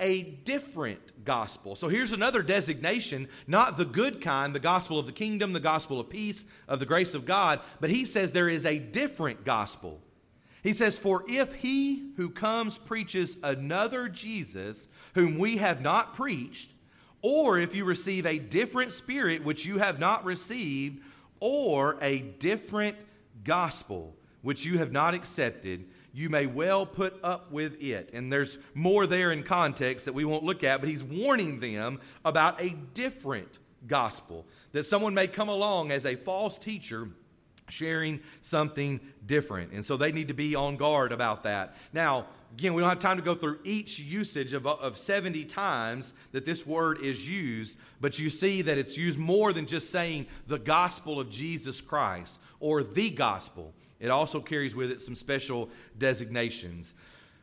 a 0.00 0.22
different 0.22 1.24
gospel. 1.24 1.74
So 1.74 1.88
here's 1.88 2.12
another 2.12 2.42
designation, 2.42 3.28
not 3.46 3.76
the 3.76 3.84
good 3.84 4.20
kind, 4.20 4.54
the 4.54 4.60
gospel 4.60 4.98
of 4.98 5.06
the 5.06 5.12
kingdom, 5.12 5.52
the 5.52 5.60
gospel 5.60 5.98
of 5.98 6.08
peace, 6.08 6.44
of 6.68 6.78
the 6.78 6.86
grace 6.86 7.14
of 7.14 7.24
God, 7.24 7.60
but 7.80 7.90
he 7.90 8.04
says 8.04 8.32
there 8.32 8.48
is 8.48 8.64
a 8.64 8.78
different 8.78 9.44
gospel. 9.44 10.00
He 10.62 10.72
says, 10.72 10.98
For 10.98 11.24
if 11.28 11.54
he 11.54 12.12
who 12.16 12.30
comes 12.30 12.78
preaches 12.78 13.38
another 13.42 14.08
Jesus 14.08 14.88
whom 15.14 15.38
we 15.38 15.58
have 15.58 15.80
not 15.80 16.14
preached, 16.14 16.70
or 17.22 17.58
if 17.58 17.74
you 17.74 17.84
receive 17.84 18.26
a 18.26 18.38
different 18.38 18.92
spirit 18.92 19.44
which 19.44 19.66
you 19.66 19.78
have 19.78 19.98
not 19.98 20.24
received, 20.24 21.02
or 21.40 21.96
a 22.00 22.18
different 22.18 22.96
gospel 23.44 24.14
which 24.42 24.64
you 24.64 24.78
have 24.78 24.92
not 24.92 25.14
accepted, 25.14 25.84
you 26.12 26.28
may 26.30 26.46
well 26.46 26.86
put 26.86 27.14
up 27.22 27.52
with 27.52 27.80
it. 27.82 28.10
And 28.12 28.32
there's 28.32 28.58
more 28.74 29.06
there 29.06 29.30
in 29.30 29.42
context 29.42 30.04
that 30.06 30.14
we 30.14 30.24
won't 30.24 30.44
look 30.44 30.64
at, 30.64 30.80
but 30.80 30.88
he's 30.88 31.04
warning 31.04 31.60
them 31.60 32.00
about 32.24 32.60
a 32.60 32.70
different 32.94 33.58
gospel. 33.86 34.46
That 34.72 34.84
someone 34.84 35.14
may 35.14 35.28
come 35.28 35.48
along 35.48 35.92
as 35.92 36.04
a 36.04 36.16
false 36.16 36.58
teacher 36.58 37.08
sharing 37.68 38.20
something 38.40 39.00
different. 39.26 39.72
And 39.72 39.84
so 39.84 39.96
they 39.96 40.12
need 40.12 40.28
to 40.28 40.34
be 40.34 40.54
on 40.54 40.76
guard 40.76 41.12
about 41.12 41.42
that. 41.44 41.76
Now, 41.92 42.26
again, 42.52 42.74
we 42.74 42.80
don't 42.80 42.88
have 42.88 42.98
time 42.98 43.16
to 43.16 43.22
go 43.22 43.34
through 43.34 43.58
each 43.64 43.98
usage 43.98 44.52
of, 44.52 44.66
of 44.66 44.96
70 44.96 45.44
times 45.44 46.12
that 46.32 46.44
this 46.44 46.66
word 46.66 47.00
is 47.02 47.28
used, 47.28 47.78
but 48.00 48.18
you 48.18 48.30
see 48.30 48.62
that 48.62 48.78
it's 48.78 48.96
used 48.96 49.18
more 49.18 49.52
than 49.52 49.66
just 49.66 49.90
saying 49.90 50.26
the 50.46 50.58
gospel 50.58 51.20
of 51.20 51.30
Jesus 51.30 51.80
Christ 51.80 52.40
or 52.60 52.82
the 52.82 53.10
gospel. 53.10 53.74
It 54.00 54.10
also 54.10 54.40
carries 54.40 54.76
with 54.76 54.90
it 54.90 55.00
some 55.00 55.16
special 55.16 55.70
designations. 55.96 56.94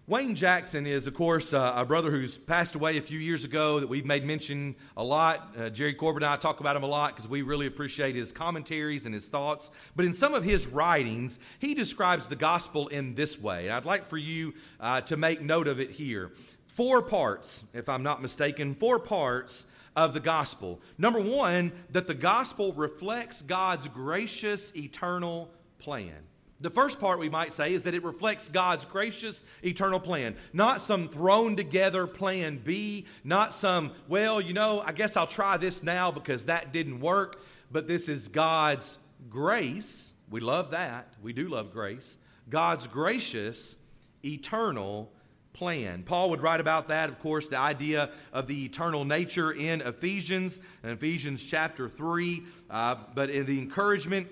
Wayne 0.07 0.35
Jackson 0.35 0.85
is, 0.85 1.07
of 1.07 1.15
course, 1.15 1.51
uh, 1.51 1.73
a 1.75 1.83
brother 1.83 2.11
who's 2.11 2.37
passed 2.37 2.75
away 2.75 2.97
a 2.97 3.01
few 3.01 3.17
years 3.17 3.43
ago 3.43 3.79
that 3.79 3.87
we've 3.87 4.05
made 4.05 4.23
mention 4.23 4.75
a 4.95 5.03
lot. 5.03 5.55
Uh, 5.57 5.71
Jerry 5.71 5.95
Corbin 5.95 6.21
and 6.21 6.31
I 6.31 6.35
talk 6.35 6.59
about 6.59 6.75
him 6.75 6.83
a 6.83 6.87
lot 6.87 7.15
because 7.15 7.27
we 7.27 7.41
really 7.41 7.65
appreciate 7.65 8.13
his 8.13 8.31
commentaries 8.31 9.07
and 9.07 9.15
his 9.15 9.27
thoughts. 9.27 9.71
But 9.95 10.05
in 10.05 10.13
some 10.13 10.35
of 10.35 10.43
his 10.43 10.67
writings, 10.67 11.39
he 11.57 11.73
describes 11.73 12.27
the 12.27 12.35
gospel 12.35 12.87
in 12.89 13.15
this 13.15 13.41
way. 13.41 13.63
And 13.63 13.73
I'd 13.73 13.85
like 13.85 14.05
for 14.05 14.17
you 14.19 14.53
uh, 14.79 15.01
to 15.01 15.17
make 15.17 15.41
note 15.41 15.67
of 15.67 15.79
it 15.79 15.89
here. 15.89 16.33
Four 16.67 17.01
parts, 17.01 17.63
if 17.73 17.89
I'm 17.89 18.03
not 18.03 18.21
mistaken, 18.21 18.75
four 18.75 18.99
parts 18.99 19.65
of 19.95 20.13
the 20.13 20.19
gospel. 20.19 20.81
Number 20.99 21.19
one, 21.19 21.71
that 21.89 22.05
the 22.05 22.13
gospel 22.13 22.73
reflects 22.73 23.41
God's 23.41 23.87
gracious, 23.87 24.75
eternal 24.75 25.49
plan. 25.79 26.27
The 26.61 26.69
first 26.69 27.01
part 27.01 27.19
we 27.19 27.29
might 27.29 27.51
say 27.51 27.73
is 27.73 27.83
that 27.83 27.93
it 27.93 28.03
reflects 28.03 28.47
God's 28.47 28.85
gracious 28.85 29.43
eternal 29.63 29.99
plan, 29.99 30.35
not 30.53 30.79
some 30.79 31.09
thrown 31.09 31.57
together 31.57 32.07
plan 32.07 32.61
B, 32.63 33.05
not 33.25 33.53
some, 33.53 33.91
well, 34.07 34.39
you 34.39 34.53
know, 34.53 34.81
I 34.85 34.93
guess 34.93 35.17
I'll 35.17 35.27
try 35.27 35.57
this 35.57 35.83
now 35.83 36.11
because 36.11 36.45
that 36.45 36.71
didn't 36.71 37.01
work, 37.01 37.41
but 37.71 37.87
this 37.87 38.07
is 38.07 38.29
God's 38.29 38.97
grace. 39.29 40.13
We 40.29 40.39
love 40.39 40.71
that. 40.71 41.13
We 41.21 41.33
do 41.33 41.49
love 41.49 41.73
grace. 41.73 42.17
God's 42.49 42.87
gracious 42.87 43.75
eternal 44.23 45.11
plan. 45.51 46.03
Paul 46.03 46.29
would 46.29 46.41
write 46.41 46.59
about 46.59 46.87
that, 46.87 47.09
of 47.09 47.19
course, 47.19 47.47
the 47.47 47.57
idea 47.57 48.09
of 48.31 48.47
the 48.47 48.65
eternal 48.65 49.03
nature 49.03 49.51
in 49.51 49.81
Ephesians, 49.81 50.59
in 50.83 50.89
Ephesians 50.91 51.45
chapter 51.45 51.89
3, 51.89 52.43
uh, 52.69 52.95
but 53.13 53.29
in 53.29 53.45
the 53.45 53.57
encouragement 53.57 54.27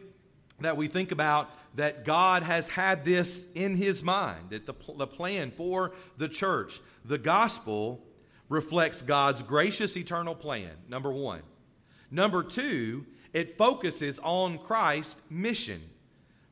that 0.63 0.77
we 0.77 0.87
think 0.87 1.11
about 1.11 1.49
that 1.75 2.05
God 2.05 2.43
has 2.43 2.69
had 2.69 3.05
this 3.05 3.51
in 3.53 3.75
his 3.75 4.03
mind, 4.03 4.49
that 4.49 4.65
the, 4.65 4.75
the 4.97 5.07
plan 5.07 5.51
for 5.51 5.93
the 6.17 6.27
church, 6.27 6.79
the 7.03 7.17
gospel 7.17 8.03
reflects 8.49 9.01
God's 9.01 9.41
gracious 9.41 9.97
eternal 9.97 10.35
plan, 10.35 10.71
number 10.87 11.11
one. 11.11 11.41
Number 12.11 12.43
two, 12.43 13.05
it 13.33 13.57
focuses 13.57 14.19
on 14.19 14.59
Christ's 14.59 15.21
mission. 15.29 15.81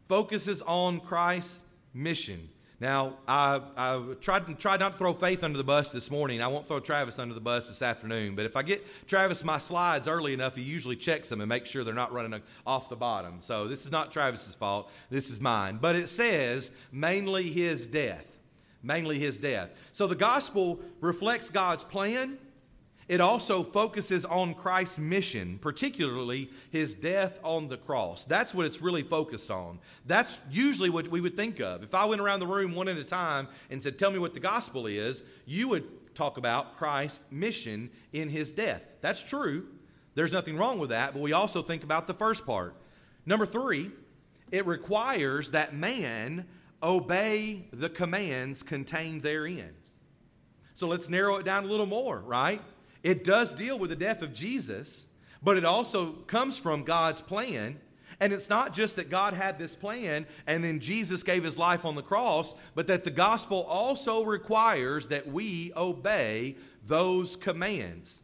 Focuses 0.08 0.62
on 0.63 1.00
Christ's 1.00 1.62
mission. 1.94 2.50
Now, 2.82 3.20
I, 3.28 3.62
I 3.78 4.02
tried, 4.22 4.58
tried 4.58 4.80
not 4.80 4.94
to 4.94 4.98
throw 4.98 5.14
Faith 5.14 5.44
under 5.44 5.56
the 5.60 5.64
bus 5.64 5.92
this 5.92 6.10
morning. 6.10 6.42
I 6.42 6.48
won't 6.48 6.66
throw 6.66 6.80
Travis 6.80 7.20
under 7.20 7.36
the 7.36 7.40
bus 7.40 7.68
this 7.68 7.84
afternoon. 7.84 8.36
But 8.36 8.48
if 8.48 8.58
I 8.58 8.64
get 8.64 8.84
Travis 9.08 9.44
my 9.44 9.60
slides 9.60 10.08
early 10.08 10.34
enough, 10.34 10.56
he 10.56 10.64
usually 10.64 10.96
checks 10.96 11.30
them 11.30 11.42
and 11.42 11.48
makes 11.48 11.70
sure 11.70 11.84
they're 11.84 11.94
not 11.94 12.12
running 12.12 12.34
uh, 12.34 12.40
off 12.66 12.90
the 12.90 12.96
bottom. 12.96 13.36
So 13.40 13.68
this 13.68 13.86
is 13.86 13.92
not 13.92 14.12
Travis's 14.12 14.56
fault. 14.56 14.92
This 15.12 15.30
is 15.30 15.40
mine. 15.40 15.78
But 15.80 15.96
it 15.96 16.10
says 16.10 16.72
mainly 16.92 17.52
his 17.52 17.86
death. 17.86 18.40
Mainly 18.82 19.20
his 19.20 19.38
death. 19.38 19.76
So 19.94 20.08
the 20.08 20.16
gospel 20.16 20.80
reflects 21.02 21.52
God's 21.52 21.84
plan 21.84 22.40
it 23.12 23.20
also 23.20 23.62
focuses 23.62 24.24
on 24.24 24.53
Christ's 24.53 24.98
mission, 24.98 25.60
particularly 25.60 26.50
his 26.70 26.94
death 26.94 27.41
on 27.44 27.68
the 27.68 27.75
cross. 27.75 28.24
That's 28.24 28.53
what 28.53 28.65
it's 28.65 28.82
really 28.82 29.03
focused 29.03 29.51
on. 29.51 29.80
That's 30.06 30.39
usually 30.50 30.89
what 30.89 31.10
we 31.10 31.20
would 31.20 31.36
think 31.36 31.60
of. 31.60 31.84
If 31.84 31.94
I 31.94 32.06
went 32.06 32.22
around 32.22 32.39
the 32.39 32.48
room 32.48 32.74
one 32.74 32.88
at 32.88 32.96
a 32.96 33.03
time 33.03 33.50
and 33.70 33.84
said, 33.84 34.00
Tell 34.00 34.12
me 34.12 34.18
what 34.18 34.34
the 34.34 34.39
gospel 34.39 34.88
is, 34.88 35.24
you 35.46 35.68
would 35.68 36.15
talk 36.15 36.38
about 36.38 36.77
Christ's 36.77 37.30
mission 37.30 37.89
in 38.13 38.30
his 38.30 38.53
death. 38.53 38.86
That's 39.01 39.22
true. 39.22 39.68
There's 40.15 40.32
nothing 40.32 40.56
wrong 40.56 40.80
with 40.80 40.91
that, 40.91 41.12
but 41.12 41.22
we 41.22 41.34
also 41.34 41.62
think 41.62 41.84
about 41.84 42.08
the 42.08 42.13
first 42.13 42.46
part. 42.46 42.75
Number 43.25 43.46
three, 43.46 43.91
it 44.53 44.65
requires 44.65 45.51
that 45.51 45.74
man 45.74 46.46
obey 46.82 47.65
the 47.74 47.89
commands 47.89 48.63
contained 48.63 49.22
therein. 49.22 49.74
So 50.75 50.88
let's 50.88 51.10
narrow 51.10 51.36
it 51.36 51.44
down 51.44 51.65
a 51.65 51.68
little 51.68 51.86
more, 51.86 52.22
right? 52.22 52.62
It 53.03 53.24
does 53.24 53.53
deal 53.53 53.79
with 53.79 53.89
the 53.89 53.96
death 53.96 54.22
of 54.22 54.34
Jesus, 54.34 55.08
but 55.41 55.58
it 55.58 55.65
also 55.65 56.13
comes 56.27 56.58
from 56.58 56.84
God's 56.84 57.22
plan. 57.22 57.79
And 58.20 58.31
it's 58.31 58.50
not 58.50 58.75
just 58.75 58.98
that 58.98 59.10
God 59.10 59.34
had 59.34 59.58
this 59.58 59.75
plan 59.75 60.27
and 60.46 60.63
then 60.63 60.79
Jesus 60.79 61.24
gave 61.24 61.43
his 61.43 61.58
life 61.58 61.86
on 61.86 61.96
the 61.96 62.03
cross, 62.03 62.53
but 62.75 62.86
that 62.86 63.03
the 63.03 63.10
gospel 63.10 63.63
also 63.63 64.24
requires 64.24 65.08
that 65.08 65.27
we 65.27 65.72
obey 65.75 66.55
those 66.86 67.36
commands. 67.36 68.22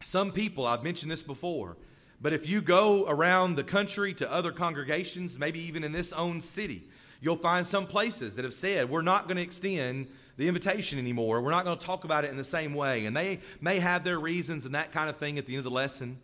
Some 0.00 0.32
people, 0.32 0.66
I've 0.66 0.82
mentioned 0.82 1.12
this 1.12 1.22
before, 1.22 1.76
but 2.20 2.32
if 2.32 2.48
you 2.48 2.62
go 2.62 3.04
around 3.06 3.56
the 3.56 3.64
country 3.64 4.14
to 4.14 4.32
other 4.32 4.52
congregations, 4.52 5.38
maybe 5.38 5.60
even 5.60 5.84
in 5.84 5.92
this 5.92 6.12
own 6.14 6.40
city, 6.40 6.88
you'll 7.20 7.36
find 7.36 7.66
some 7.66 7.86
places 7.86 8.36
that 8.36 8.44
have 8.44 8.54
said, 8.54 8.88
we're 8.88 9.02
not 9.02 9.24
going 9.24 9.36
to 9.36 9.42
extend 9.42 10.08
the 10.36 10.48
invitation 10.48 10.98
anymore. 10.98 11.40
We're 11.40 11.50
not 11.50 11.64
going 11.64 11.78
to 11.78 11.86
talk 11.86 12.04
about 12.04 12.24
it 12.24 12.30
in 12.30 12.36
the 12.36 12.44
same 12.44 12.74
way. 12.74 13.06
And 13.06 13.16
they 13.16 13.40
may 13.60 13.78
have 13.78 14.04
their 14.04 14.18
reasons 14.18 14.64
and 14.64 14.74
that 14.74 14.92
kind 14.92 15.08
of 15.08 15.16
thing 15.16 15.38
at 15.38 15.46
the 15.46 15.54
end 15.54 15.58
of 15.58 15.64
the 15.64 15.70
lesson. 15.70 16.18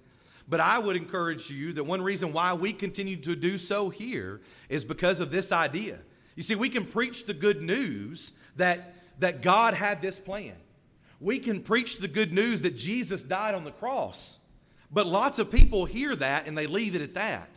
But 0.49 0.61
I 0.61 0.79
would 0.79 0.97
encourage 0.97 1.49
you 1.49 1.73
that 1.75 1.85
one 1.85 2.03
reason 2.03 2.33
why 2.33 2.55
we 2.55 2.73
continue 2.73 3.17
to 3.17 3.37
do 3.37 3.57
so 3.57 3.89
here 3.89 4.41
is 4.69 4.83
because 4.83 5.21
of 5.21 5.31
this 5.31 5.53
idea. 5.53 5.99
You 6.35 6.43
see, 6.43 6.57
we 6.57 6.69
can 6.69 6.87
preach 6.87 7.27
the 7.27 7.35
good 7.35 7.63
news 7.63 8.33
that, 8.57 8.97
that 9.21 9.43
God 9.43 9.75
had 9.75 10.03
this 10.03 10.19
plan. 10.19 10.57
We 11.21 11.39
can 11.39 11.61
preach 11.61 11.99
the 11.99 12.09
good 12.09 12.33
news 12.33 12.63
that 12.63 12.77
Jesus 12.77 13.23
died 13.23 13.55
on 13.55 13.65
the 13.65 13.71
cross. 13.71 14.39
But 14.91 15.07
lots 15.07 15.39
of 15.39 15.51
people 15.51 15.85
hear 15.85 16.17
that 16.17 16.49
and 16.49 16.59
they 16.59 16.67
leave 16.67 16.97
it 16.97 17.03
at 17.03 17.15
that. 17.15 17.49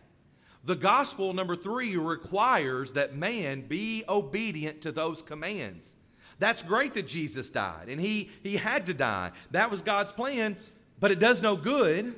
The 0.65 0.75
gospel, 0.75 1.33
number 1.33 1.55
three, 1.55 1.97
requires 1.97 2.93
that 2.93 3.15
man 3.15 3.61
be 3.61 4.03
obedient 4.07 4.81
to 4.81 4.91
those 4.91 5.21
commands. 5.21 5.95
That's 6.39 6.63
great 6.63 6.93
that 6.95 7.07
Jesus 7.07 7.49
died, 7.49 7.87
and 7.87 8.01
he, 8.01 8.29
he 8.41 8.57
had 8.57 8.87
to 8.87 8.93
die. 8.93 9.31
That 9.51 9.71
was 9.71 9.81
God's 9.81 10.11
plan, 10.11 10.57
but 10.99 11.11
it 11.11 11.19
does 11.19 11.41
no 11.41 11.55
good, 11.55 12.15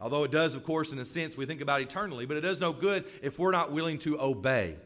although 0.00 0.24
it 0.24 0.30
does, 0.30 0.54
of 0.54 0.64
course, 0.64 0.92
in 0.92 0.98
a 0.98 1.04
sense, 1.04 1.36
we 1.36 1.46
think 1.46 1.60
about 1.60 1.80
eternally, 1.80 2.26
but 2.26 2.36
it 2.36 2.42
does 2.42 2.60
no 2.60 2.72
good 2.72 3.04
if 3.22 3.38
we're 3.38 3.52
not 3.52 3.72
willing 3.72 3.98
to 4.00 4.20
obey. 4.20 4.76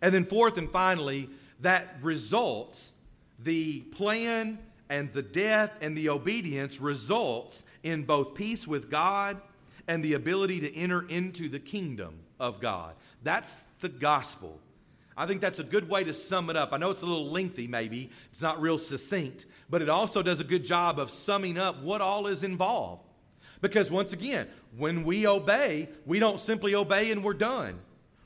And 0.00 0.12
then, 0.12 0.24
fourth 0.24 0.58
and 0.58 0.70
finally, 0.70 1.28
that 1.60 1.96
results, 2.02 2.92
the 3.38 3.80
plan 3.80 4.58
and 4.90 5.12
the 5.12 5.22
death 5.22 5.78
and 5.80 5.96
the 5.96 6.08
obedience 6.08 6.80
results 6.80 7.64
in 7.82 8.02
both 8.02 8.34
peace 8.34 8.66
with 8.66 8.90
God 8.90 9.40
and 9.88 10.02
the 10.02 10.14
ability 10.14 10.60
to 10.60 10.76
enter 10.76 11.06
into 11.08 11.48
the 11.48 11.58
kingdom 11.58 12.14
of 12.38 12.60
God. 12.60 12.94
That's 13.22 13.60
the 13.80 13.88
gospel. 13.88 14.58
I 15.16 15.26
think 15.26 15.40
that's 15.40 15.58
a 15.58 15.64
good 15.64 15.88
way 15.88 16.04
to 16.04 16.14
sum 16.14 16.48
it 16.50 16.56
up. 16.56 16.72
I 16.72 16.78
know 16.78 16.90
it's 16.90 17.02
a 17.02 17.06
little 17.06 17.30
lengthy, 17.30 17.66
maybe, 17.66 18.10
it's 18.30 18.42
not 18.42 18.60
real 18.60 18.78
succinct, 18.78 19.46
but 19.68 19.82
it 19.82 19.88
also 19.88 20.22
does 20.22 20.40
a 20.40 20.44
good 20.44 20.64
job 20.64 20.98
of 20.98 21.10
summing 21.10 21.58
up 21.58 21.82
what 21.82 22.00
all 22.00 22.26
is 22.26 22.42
involved. 22.42 23.02
Because 23.60 23.90
once 23.90 24.12
again, 24.12 24.48
when 24.76 25.04
we 25.04 25.26
obey, 25.26 25.88
we 26.06 26.18
don't 26.18 26.40
simply 26.40 26.74
obey 26.74 27.12
and 27.12 27.22
we're 27.22 27.34
done. 27.34 27.78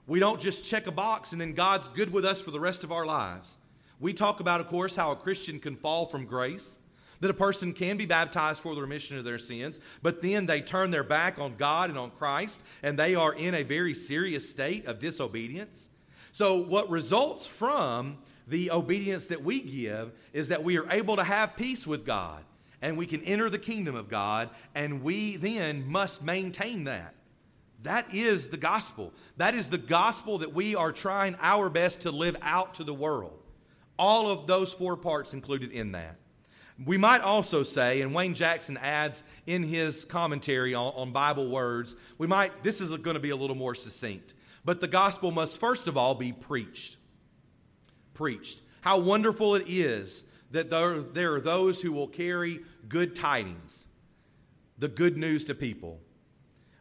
We 0.07 0.21
don't 0.21 0.41
just 0.41 0.69
check 0.69 0.87
a 0.87 0.93
box 0.93 1.33
and 1.33 1.41
then 1.41 1.53
God's 1.53 1.89
good 1.89 2.13
with 2.13 2.25
us 2.25 2.41
for 2.41 2.53
the 2.53 2.61
rest 2.61 2.85
of 2.85 2.93
our 2.93 3.05
lives. 3.05 3.57
We 3.99 4.13
talk 4.13 4.41
about, 4.41 4.61
of 4.61 4.69
course, 4.69 4.95
how 4.95 5.11
a 5.11 5.17
Christian 5.17 5.59
can 5.59 5.75
fall 5.75 6.07
from 6.07 6.27
grace, 6.27 6.79
that 7.21 7.31
a 7.31 7.35
person 7.35 7.73
can 7.73 7.97
be 7.97 8.07
baptized 8.07 8.61
for 8.61 8.75
the 8.75 8.83
remission 8.83 9.19
of 9.19 9.25
their 9.25 9.39
sins, 9.39 9.81
but 10.03 10.23
then 10.23 10.47
they 10.47 10.61
turn 10.61 10.91
their 10.91 11.03
back 11.03 11.39
on 11.39 11.57
God 11.57 11.91
and 11.91 11.99
on 11.99 12.11
Christ, 12.11 12.63
and 12.83 12.99
they 12.99 13.15
are 13.15 13.35
in 13.35 13.55
a 13.55 13.63
very 13.63 13.95
serious 13.95 14.49
state 14.49 14.87
of 14.87 14.99
disobedience. 14.99 15.89
So, 16.37 16.59
what 16.59 16.91
results 16.91 17.47
from 17.47 18.19
the 18.47 18.71
obedience 18.71 19.29
that 19.29 19.43
we 19.43 19.59
give 19.59 20.13
is 20.35 20.51
that 20.51 20.63
we 20.63 20.77
are 20.77 20.87
able 20.91 21.17
to 21.17 21.25
have 21.25 21.57
peace 21.57 21.87
with 21.87 22.05
God 22.05 22.45
and 22.83 22.99
we 22.99 23.07
can 23.07 23.23
enter 23.23 23.49
the 23.49 23.59
kingdom 23.59 23.95
of 23.95 24.11
God, 24.11 24.51
and 24.75 25.03
we 25.03 25.37
then 25.37 25.89
must 25.89 26.23
maintain 26.23 26.85
that. 26.85 27.15
That 27.85 28.13
is 28.13 28.51
the 28.51 28.59
gospel. 28.59 29.15
That 29.39 29.55
is 29.55 29.71
the 29.71 29.79
gospel 29.79 30.37
that 30.37 30.53
we 30.53 30.75
are 30.75 30.93
trying 30.93 31.39
our 31.41 31.71
best 31.71 32.03
to 32.03 32.11
live 32.11 32.37
out 32.43 32.75
to 32.75 32.85
the 32.85 32.93
world. 32.93 33.43
All 33.99 34.31
of 34.31 34.47
those 34.47 34.75
four 34.75 34.99
parts 34.99 35.33
included 35.33 35.73
in 35.73 35.93
that. 35.93 36.17
We 36.85 36.99
might 36.99 37.23
also 37.23 37.63
say, 37.63 38.03
and 38.03 38.15
Wayne 38.15 38.35
Jackson 38.35 38.77
adds 38.83 39.25
in 39.47 39.63
his 39.63 40.05
commentary 40.05 40.75
on, 40.75 40.93
on 40.97 41.13
Bible 41.13 41.49
words, 41.49 41.97
we 42.19 42.27
might, 42.27 42.63
this 42.63 42.83
is 42.83 42.91
going 42.91 43.15
to 43.15 43.21
be 43.21 43.31
a 43.31 43.37
little 43.37 43.57
more 43.57 43.75
succinct. 43.75 44.35
But 44.67 44.81
the 44.81 44.89
gospel 44.89 45.31
must 45.31 45.61
first 45.61 45.87
of 45.87 45.97
all 45.97 46.17
be 46.17 46.33
preached. 46.33 46.97
Preached. 48.15 48.61
How 48.81 48.99
wonderful 48.99 49.55
it 49.55 49.65
is 49.69 50.25
that 50.51 50.71
there, 50.71 51.35
are 51.35 51.41
those 51.41 51.81
who 51.81 51.93
will 51.93 52.09
carry 52.09 52.61
good 52.89 53.15
tidings, 53.15 53.87
the 54.77 54.89
good 54.89 55.17
news 55.17 55.45
to 55.45 55.55
people. 55.55 56.01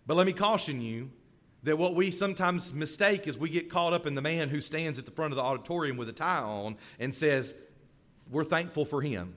But 0.07 0.17
let 0.17 0.25
me 0.25 0.33
caution 0.33 0.81
you 0.81 1.11
that 1.61 1.77
what 1.77 1.93
we 1.93 2.09
sometimes 2.09 2.73
mistake 2.73 3.27
is 3.27 3.37
we 3.37 3.49
get 3.49 3.69
caught 3.69 3.93
up 3.93 4.07
in 4.07 4.15
the 4.15 4.21
man 4.21 4.49
who 4.49 4.61
stands 4.61 4.97
at 4.97 5.05
the 5.05 5.11
front 5.11 5.31
of 5.31 5.37
the 5.37 5.43
auditorium 5.43 5.95
with 5.95 6.09
a 6.09 6.13
tie 6.13 6.41
on 6.41 6.77
and 6.99 7.13
says, 7.13 7.53
We're 8.31 8.43
thankful 8.43 8.85
for 8.85 9.03
him 9.03 9.35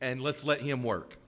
and 0.00 0.20
let's 0.20 0.44
let 0.44 0.60
him 0.60 0.82
work. 0.82 1.19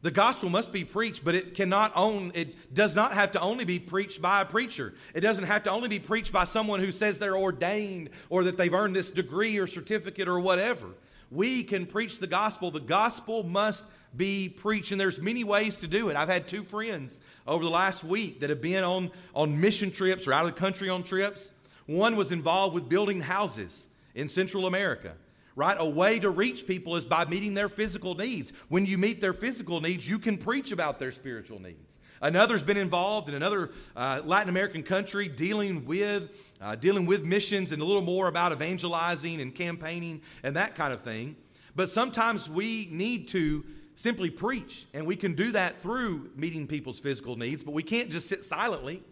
The 0.00 0.10
gospel 0.12 0.48
must 0.48 0.72
be 0.72 0.84
preached, 0.84 1.24
but 1.24 1.34
it 1.34 1.54
cannot 1.54 1.92
own, 1.96 2.30
it 2.34 2.72
does 2.72 2.94
not 2.94 3.12
have 3.12 3.32
to 3.32 3.40
only 3.40 3.64
be 3.64 3.80
preached 3.80 4.22
by 4.22 4.40
a 4.40 4.44
preacher. 4.44 4.94
It 5.12 5.20
doesn't 5.22 5.46
have 5.46 5.64
to 5.64 5.70
only 5.70 5.88
be 5.88 5.98
preached 5.98 6.32
by 6.32 6.44
someone 6.44 6.78
who 6.78 6.92
says 6.92 7.18
they're 7.18 7.36
ordained 7.36 8.10
or 8.30 8.44
that 8.44 8.56
they've 8.56 8.72
earned 8.72 8.94
this 8.94 9.10
degree 9.10 9.58
or 9.58 9.66
certificate 9.66 10.28
or 10.28 10.38
whatever. 10.38 10.86
We 11.32 11.64
can 11.64 11.84
preach 11.84 12.20
the 12.20 12.28
gospel. 12.28 12.70
The 12.70 12.80
gospel 12.80 13.42
must 13.42 13.84
be 14.16 14.48
preached, 14.48 14.92
and 14.92 15.00
there's 15.00 15.20
many 15.20 15.42
ways 15.42 15.78
to 15.78 15.88
do 15.88 16.08
it. 16.10 16.16
I've 16.16 16.28
had 16.28 16.46
two 16.46 16.62
friends 16.62 17.20
over 17.46 17.64
the 17.64 17.70
last 17.70 18.04
week 18.04 18.40
that 18.40 18.50
have 18.50 18.62
been 18.62 18.84
on, 18.84 19.10
on 19.34 19.60
mission 19.60 19.90
trips 19.90 20.28
or 20.28 20.32
out 20.32 20.46
of 20.46 20.54
the 20.54 20.60
country 20.60 20.88
on 20.88 21.02
trips. 21.02 21.50
One 21.86 22.14
was 22.14 22.30
involved 22.30 22.74
with 22.74 22.88
building 22.88 23.20
houses 23.20 23.88
in 24.14 24.28
Central 24.28 24.66
America 24.66 25.14
right? 25.58 25.76
A 25.80 25.84
way 25.84 26.20
to 26.20 26.30
reach 26.30 26.68
people 26.68 26.94
is 26.94 27.04
by 27.04 27.24
meeting 27.24 27.54
their 27.54 27.68
physical 27.68 28.14
needs. 28.14 28.52
When 28.68 28.86
you 28.86 28.96
meet 28.96 29.20
their 29.20 29.32
physical 29.32 29.80
needs, 29.80 30.08
you 30.08 30.20
can 30.20 30.38
preach 30.38 30.70
about 30.70 31.00
their 31.00 31.10
spiritual 31.10 31.60
needs. 31.60 31.98
Another's 32.22 32.62
been 32.62 32.76
involved 32.76 33.28
in 33.28 33.34
another 33.34 33.72
uh, 33.96 34.22
Latin 34.24 34.50
American 34.50 34.84
country 34.84 35.26
dealing 35.26 35.84
with 35.84 36.30
uh, 36.60 36.76
dealing 36.76 37.06
with 37.06 37.24
missions 37.24 37.72
and 37.72 37.82
a 37.82 37.84
little 37.84 38.02
more 38.02 38.28
about 38.28 38.52
evangelizing 38.52 39.40
and 39.40 39.52
campaigning 39.52 40.22
and 40.44 40.54
that 40.54 40.76
kind 40.76 40.92
of 40.92 41.02
thing. 41.02 41.34
But 41.74 41.90
sometimes 41.90 42.48
we 42.48 42.88
need 42.92 43.26
to 43.28 43.64
simply 43.96 44.30
preach, 44.30 44.86
and 44.94 45.06
we 45.06 45.16
can 45.16 45.34
do 45.34 45.50
that 45.52 45.82
through 45.82 46.30
meeting 46.36 46.68
people's 46.68 47.00
physical 47.00 47.36
needs, 47.36 47.64
but 47.64 47.74
we 47.74 47.82
can't 47.82 48.10
just 48.10 48.28
sit 48.28 48.44
silently. 48.44 49.02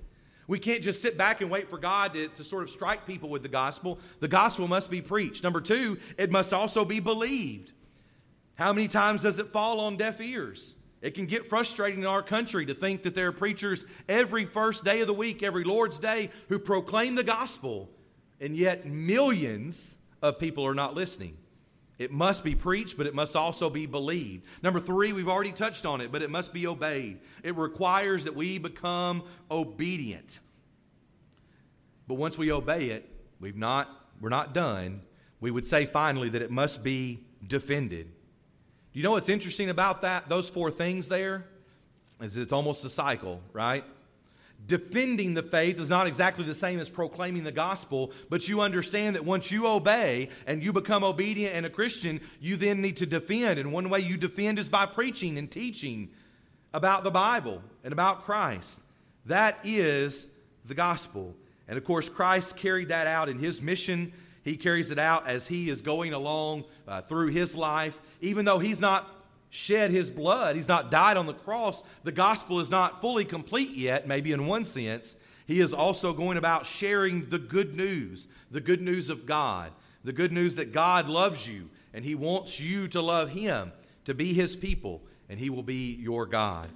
We 0.47 0.59
can't 0.59 0.83
just 0.83 1.03
sit 1.03 1.19
back 1.19 1.41
and 1.41 1.51
wait 1.51 1.69
for 1.69 1.79
God 1.79 2.13
to, 2.15 2.29
to 2.29 2.45
sort 2.45 2.63
of 2.63 2.71
strike 2.71 3.07
people 3.07 3.29
with 3.29 3.43
the 3.43 3.49
gospel. 3.49 3.99
The 4.21 4.29
gospel 4.29 4.69
must 4.69 4.91
be 4.91 5.03
preached. 5.03 5.43
Number 5.43 5.61
two, 5.61 5.99
it 6.19 6.31
must 6.31 6.53
also 6.53 6.85
be 6.85 7.01
believed. 7.01 7.73
How 8.55 8.73
many 8.73 8.89
times 8.89 9.23
does 9.23 9.39
it 9.39 9.49
fall 9.49 9.81
on 9.81 9.97
deaf 9.97 10.21
ears? 10.21 10.75
It 11.03 11.15
can 11.15 11.27
get 11.27 11.49
frustrating 11.49 12.01
in 12.01 12.07
our 12.07 12.23
country 12.23 12.65
to 12.67 12.75
think 12.75 13.03
that 13.03 13.15
there 13.15 13.29
are 13.29 13.33
preachers 13.33 13.85
every 14.09 14.45
first 14.45 14.85
day 14.85 15.01
of 15.01 15.07
the 15.07 15.15
week, 15.15 15.43
every 15.43 15.65
Lord's 15.65 15.99
Day, 15.99 16.31
who 16.49 16.59
proclaim 16.59 17.17
the 17.17 17.25
gospel, 17.25 17.91
and 18.41 18.57
yet 18.57 18.87
millions 18.87 19.97
of 20.23 20.39
people 20.39 20.65
are 20.65 20.75
not 20.75 20.95
listening. 20.95 21.37
It 21.99 22.13
must 22.13 22.45
be 22.45 22.55
preached, 22.55 22.99
but 22.99 23.07
it 23.07 23.15
must 23.15 23.35
also 23.37 23.71
be 23.71 23.87
believed. 23.87 24.45
Number 24.63 24.81
three, 24.81 25.13
we've 25.13 25.29
already 25.29 25.53
touched 25.53 25.87
on 25.87 26.01
it, 26.01 26.13
but 26.13 26.23
it 26.23 26.31
must 26.31 26.53
be 26.53 26.67
obeyed. 26.67 27.21
It 27.43 27.57
requires 27.57 28.25
that 28.25 28.35
we 28.35 28.59
become 28.59 29.23
obedient. 29.51 30.41
But 32.07 32.17
once 32.17 32.37
we 32.37 32.53
obey 32.53 32.91
it, 32.91 33.09
we've 33.41 33.57
not, 33.57 33.89
we're 34.21 34.29
not 34.29 34.53
done. 34.53 35.03
We 35.41 35.51
would 35.51 35.67
say 35.67 35.87
finally 35.87 36.29
that 36.29 36.43
it 36.43 36.51
must 36.51 36.85
be 36.85 37.21
defended. 37.47 38.09
Do 38.93 39.01
you 39.01 39.03
know 39.03 39.13
what's 39.13 39.29
interesting 39.29 39.71
about 39.71 40.03
that? 40.03 40.29
Those 40.29 40.49
four 40.51 40.71
things 40.71 41.09
there 41.09 41.47
is 42.21 42.37
it's 42.37 42.53
almost 42.53 42.85
a 42.85 42.89
cycle, 42.91 43.41
right? 43.53 43.85
Defending 44.67 45.35
the 45.35 45.43
faith 45.43 45.79
is 45.79 45.91
not 45.91 46.07
exactly 46.07 46.45
the 46.45 46.55
same 46.55 46.81
as 46.81 46.91
proclaiming 46.91 47.45
the 47.45 47.53
gospel, 47.53 48.13
but 48.29 48.49
you 48.49 48.61
understand 48.61 49.15
that 49.15 49.25
once 49.25 49.51
you 49.51 49.67
obey 49.67 50.29
and 50.47 50.65
you 50.65 50.73
become 50.73 51.05
obedient 51.05 51.55
and 51.55 51.65
a 51.65 51.71
Christian, 51.71 52.21
you 52.41 52.57
then 52.57 52.81
need 52.81 52.97
to 52.97 53.07
defend. 53.07 53.59
And 53.59 53.73
one 53.73 53.89
way 53.89 54.01
you 54.01 54.17
defend 54.17 54.59
is 54.59 54.69
by 54.69 54.87
preaching 54.87 55.39
and 55.39 55.51
teaching 55.51 56.11
about 56.75 57.05
the 57.05 57.11
Bible 57.11 57.63
and 57.85 57.93
about 57.93 58.25
Christ. 58.25 58.83
That 59.27 59.59
is 59.65 60.29
the 60.65 60.75
gospel. 60.75 61.35
And 61.69 61.79
of 61.79 61.85
course, 61.85 62.09
Christ 62.09 62.57
carried 62.57 62.89
that 62.89 63.07
out 63.07 63.29
in 63.29 63.39
his 63.39 63.63
mission. 63.63 64.13
He 64.43 64.57
carries 64.57 64.91
it 64.91 64.99
out 64.99 65.27
as 65.27 65.47
he 65.47 65.71
is 65.71 65.81
going 65.81 66.13
along 66.13 66.65
uh, 66.87 67.03
through 67.03 67.29
his 67.29 67.55
life. 67.57 68.01
Even 68.21 68.45
though 68.45 68.59
he's 68.59 68.81
not 68.81 69.09
shed 69.57 69.91
his 69.91 70.11
blood. 70.11 70.55
He's 70.55 70.69
not 70.69 70.91
died 70.91 71.17
on 71.17 71.27
the 71.27 71.33
cross. 71.33 71.83
The 72.05 72.13
gospel 72.13 72.61
is 72.61 72.71
not 72.71 73.01
fully 73.01 73.25
complete 73.25 73.71
yet, 73.71 74.07
maybe 74.07 74.33
in 74.33 74.47
one 74.47 74.65
sense. 74.65 75.17
He 75.47 75.61
is 75.61 75.73
also 75.73 76.13
going 76.13 76.37
about 76.37 76.67
sharing 76.67 77.31
the 77.31 77.39
good 77.39 77.75
news, 77.75 78.29
the 78.51 78.61
good 78.61 78.83
news 78.83 79.09
of 79.09 79.25
God, 79.25 79.73
the 80.05 80.13
good 80.13 80.33
news 80.33 80.57
that 80.57 80.73
God 80.73 81.09
loves 81.09 81.49
you 81.49 81.71
and 81.95 82.05
he 82.05 82.15
wants 82.15 82.61
you 82.61 82.87
to 82.89 83.01
love 83.01 83.31
him, 83.31 83.73
to 84.05 84.13
be 84.13 84.35
his 84.35 84.55
people, 84.55 85.01
and 85.31 85.41
he 85.41 85.49
will 85.49 85.63
be 85.63 85.95
your 85.95 86.27
God. 86.27 86.69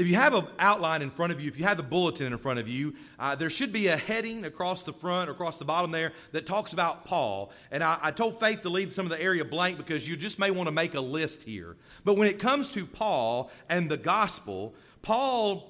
If 0.00 0.08
you 0.08 0.14
have 0.14 0.32
an 0.32 0.46
outline 0.58 1.02
in 1.02 1.10
front 1.10 1.30
of 1.30 1.42
you, 1.42 1.48
if 1.48 1.58
you 1.58 1.66
have 1.66 1.76
the 1.76 1.82
bulletin 1.82 2.32
in 2.32 2.38
front 2.38 2.58
of 2.58 2.66
you, 2.66 2.94
uh, 3.18 3.34
there 3.34 3.50
should 3.50 3.70
be 3.70 3.88
a 3.88 3.98
heading 3.98 4.46
across 4.46 4.82
the 4.82 4.94
front 4.94 5.28
or 5.28 5.32
across 5.32 5.58
the 5.58 5.66
bottom 5.66 5.90
there 5.90 6.14
that 6.32 6.46
talks 6.46 6.72
about 6.72 7.04
Paul. 7.04 7.52
And 7.70 7.84
I, 7.84 7.98
I 8.00 8.10
told 8.10 8.40
Faith 8.40 8.62
to 8.62 8.70
leave 8.70 8.94
some 8.94 9.04
of 9.04 9.10
the 9.10 9.20
area 9.20 9.44
blank 9.44 9.76
because 9.76 10.08
you 10.08 10.16
just 10.16 10.38
may 10.38 10.50
want 10.50 10.68
to 10.68 10.72
make 10.72 10.94
a 10.94 11.02
list 11.02 11.42
here. 11.42 11.76
But 12.02 12.16
when 12.16 12.28
it 12.28 12.38
comes 12.38 12.72
to 12.72 12.86
Paul 12.86 13.50
and 13.68 13.90
the 13.90 13.98
gospel, 13.98 14.74
Paul 15.02 15.68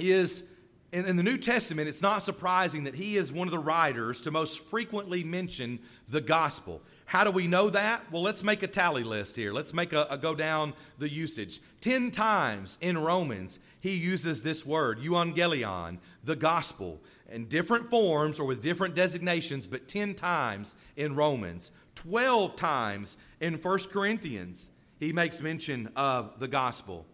is 0.00 0.50
in, 0.90 1.04
in, 1.06 1.14
the 1.14 1.22
New 1.22 1.38
Testament, 1.38 1.88
it's 1.88 2.02
not 2.02 2.24
surprising 2.24 2.82
that 2.84 2.96
he 2.96 3.16
is 3.16 3.30
one 3.30 3.46
of 3.46 3.52
the 3.52 3.58
writers 3.60 4.20
to 4.22 4.32
most 4.32 4.64
frequently 4.64 5.22
mention 5.22 5.78
the 6.08 6.20
gospel. 6.20 6.82
How 7.10 7.24
do 7.24 7.32
we 7.32 7.48
know 7.48 7.70
that? 7.70 8.04
Well, 8.12 8.22
let's 8.22 8.44
make 8.44 8.62
a 8.62 8.68
tally 8.68 9.02
list 9.02 9.34
here. 9.34 9.52
Let's 9.52 9.74
make 9.74 9.92
a, 9.92 10.06
a 10.10 10.16
go 10.16 10.32
down 10.32 10.74
the 10.96 11.10
usage. 11.10 11.60
Ten 11.80 12.12
times 12.12 12.78
in 12.80 12.96
Romans, 12.96 13.58
he 13.80 13.96
uses 13.96 14.44
this 14.44 14.64
word, 14.64 15.00
euangelion, 15.00 15.98
the 16.22 16.36
gospel, 16.36 17.00
in 17.28 17.46
different 17.46 17.90
forms 17.90 18.38
or 18.38 18.46
with 18.46 18.62
different 18.62 18.94
designations, 18.94 19.66
but 19.66 19.88
10 19.88 20.14
times 20.14 20.76
in 20.94 21.16
Romans. 21.16 21.72
12 21.96 22.54
times 22.54 23.16
in 23.40 23.54
1 23.54 23.78
Corinthians, 23.90 24.70
he 25.00 25.12
makes 25.12 25.40
mention 25.40 25.90
of 25.96 26.38
the 26.38 26.46
gospel. 26.46 27.06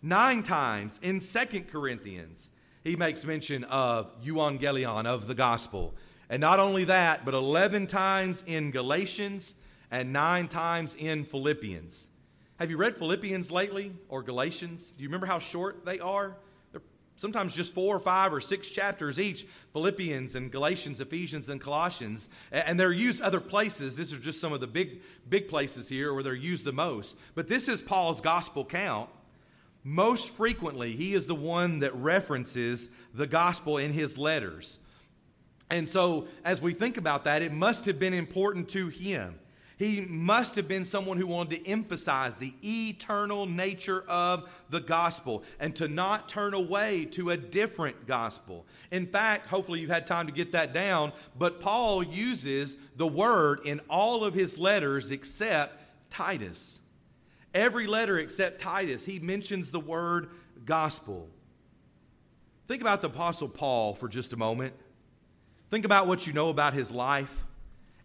Nine 0.00 0.42
times 0.42 0.98
in 1.02 1.20
2 1.20 1.64
Corinthians, 1.70 2.50
he 2.84 2.96
makes 2.96 3.22
mention 3.22 3.64
of 3.64 4.18
euangelion, 4.24 5.04
of 5.04 5.26
the 5.26 5.34
gospel. 5.34 5.94
And 6.32 6.40
not 6.40 6.60
only 6.60 6.84
that, 6.84 7.26
but 7.26 7.34
11 7.34 7.88
times 7.88 8.42
in 8.46 8.70
Galatians 8.70 9.54
and 9.90 10.14
nine 10.14 10.48
times 10.48 10.96
in 10.98 11.24
Philippians. 11.24 12.08
Have 12.58 12.70
you 12.70 12.78
read 12.78 12.96
Philippians 12.96 13.52
lately 13.52 13.92
or 14.08 14.22
Galatians? 14.22 14.92
Do 14.92 15.02
you 15.02 15.10
remember 15.10 15.26
how 15.26 15.38
short 15.38 15.84
they 15.84 16.00
are? 16.00 16.38
They're 16.72 16.80
sometimes 17.16 17.54
just 17.54 17.74
four 17.74 17.94
or 17.94 18.00
five 18.00 18.32
or 18.32 18.40
six 18.40 18.70
chapters 18.70 19.20
each 19.20 19.44
Philippians 19.74 20.34
and 20.34 20.50
Galatians, 20.50 21.02
Ephesians, 21.02 21.50
and 21.50 21.60
Colossians. 21.60 22.30
And 22.50 22.80
they're 22.80 22.92
used 22.92 23.20
other 23.20 23.38
places. 23.38 23.96
These 23.96 24.14
are 24.14 24.18
just 24.18 24.40
some 24.40 24.54
of 24.54 24.60
the 24.62 24.66
big, 24.66 25.02
big 25.28 25.48
places 25.48 25.90
here 25.90 26.14
where 26.14 26.22
they're 26.22 26.34
used 26.34 26.64
the 26.64 26.72
most. 26.72 27.18
But 27.34 27.48
this 27.48 27.68
is 27.68 27.82
Paul's 27.82 28.22
gospel 28.22 28.64
count. 28.64 29.10
Most 29.84 30.30
frequently, 30.30 30.96
he 30.96 31.12
is 31.12 31.26
the 31.26 31.34
one 31.34 31.80
that 31.80 31.94
references 31.94 32.88
the 33.12 33.26
gospel 33.26 33.76
in 33.76 33.92
his 33.92 34.16
letters. 34.16 34.78
And 35.72 35.88
so, 35.88 36.28
as 36.44 36.60
we 36.60 36.74
think 36.74 36.98
about 36.98 37.24
that, 37.24 37.40
it 37.40 37.50
must 37.50 37.86
have 37.86 37.98
been 37.98 38.12
important 38.12 38.68
to 38.70 38.88
him. 38.88 39.38
He 39.78 40.02
must 40.02 40.54
have 40.56 40.68
been 40.68 40.84
someone 40.84 41.16
who 41.16 41.26
wanted 41.26 41.64
to 41.64 41.68
emphasize 41.68 42.36
the 42.36 42.52
eternal 42.62 43.46
nature 43.46 44.04
of 44.06 44.62
the 44.68 44.80
gospel 44.80 45.44
and 45.58 45.74
to 45.76 45.88
not 45.88 46.28
turn 46.28 46.52
away 46.52 47.06
to 47.12 47.30
a 47.30 47.38
different 47.38 48.06
gospel. 48.06 48.66
In 48.90 49.06
fact, 49.06 49.46
hopefully 49.46 49.80
you've 49.80 49.88
had 49.88 50.06
time 50.06 50.26
to 50.26 50.32
get 50.32 50.52
that 50.52 50.74
down, 50.74 51.10
but 51.38 51.58
Paul 51.58 52.02
uses 52.02 52.76
the 52.96 53.06
word 53.06 53.60
in 53.64 53.80
all 53.88 54.24
of 54.24 54.34
his 54.34 54.58
letters 54.58 55.10
except 55.10 55.82
Titus. 56.10 56.80
Every 57.54 57.86
letter 57.86 58.18
except 58.18 58.60
Titus, 58.60 59.06
he 59.06 59.20
mentions 59.20 59.70
the 59.70 59.80
word 59.80 60.28
gospel. 60.66 61.30
Think 62.66 62.82
about 62.82 63.00
the 63.00 63.08
Apostle 63.08 63.48
Paul 63.48 63.94
for 63.94 64.06
just 64.06 64.34
a 64.34 64.36
moment. 64.36 64.74
Think 65.72 65.86
about 65.86 66.06
what 66.06 66.26
you 66.26 66.34
know 66.34 66.50
about 66.50 66.74
his 66.74 66.90
life 66.90 67.46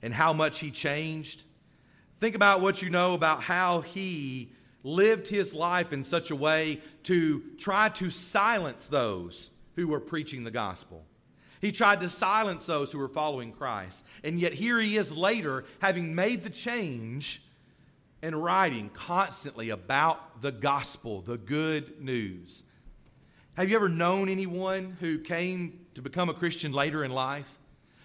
and 0.02 0.14
how 0.14 0.32
much 0.32 0.60
he 0.60 0.72
changed. 0.72 1.44
Think 2.16 2.34
about 2.34 2.62
what 2.62 2.82
you 2.82 2.90
know 2.90 3.14
about 3.14 3.44
how 3.44 3.82
he 3.82 4.54
lived 4.84 5.28
his 5.28 5.54
life 5.54 5.92
in 5.92 6.02
such 6.06 6.32
a 6.32 6.36
way 6.38 6.80
to 7.04 7.44
try 7.58 7.90
to 7.90 8.10
silence 8.10 8.88
those 8.88 9.50
who 9.76 9.90
were 9.90 10.00
preaching 10.00 10.46
the 10.46 10.50
gospel. 10.50 11.04
He 11.60 11.74
tried 11.74 12.00
to 12.00 12.08
silence 12.08 12.66
those 12.66 12.94
who 12.94 13.00
were 13.00 13.10
following 13.10 13.52
Christ. 13.52 14.06
And 14.24 14.40
yet, 14.40 14.54
here 14.54 14.80
he 14.80 14.96
is 14.96 15.12
later, 15.12 15.66
having 15.80 16.16
made 16.16 16.44
the 16.44 16.50
change 16.50 17.42
and 18.22 18.42
writing 18.42 18.92
constantly 18.94 19.72
about 19.72 20.42
the 20.42 20.54
gospel, 20.54 21.20
the 21.20 21.38
good 21.38 22.02
news. 22.02 22.64
Have 23.58 23.70
you 23.70 23.76
ever 23.76 23.90
known 23.90 24.30
anyone 24.30 24.96
who 25.02 25.20
came 25.20 25.87
to 25.98 26.02
become 26.04 26.30
a 26.30 26.34
Christian 26.34 26.72
later 26.72 27.04
in 27.04 27.10
life. 27.10 27.58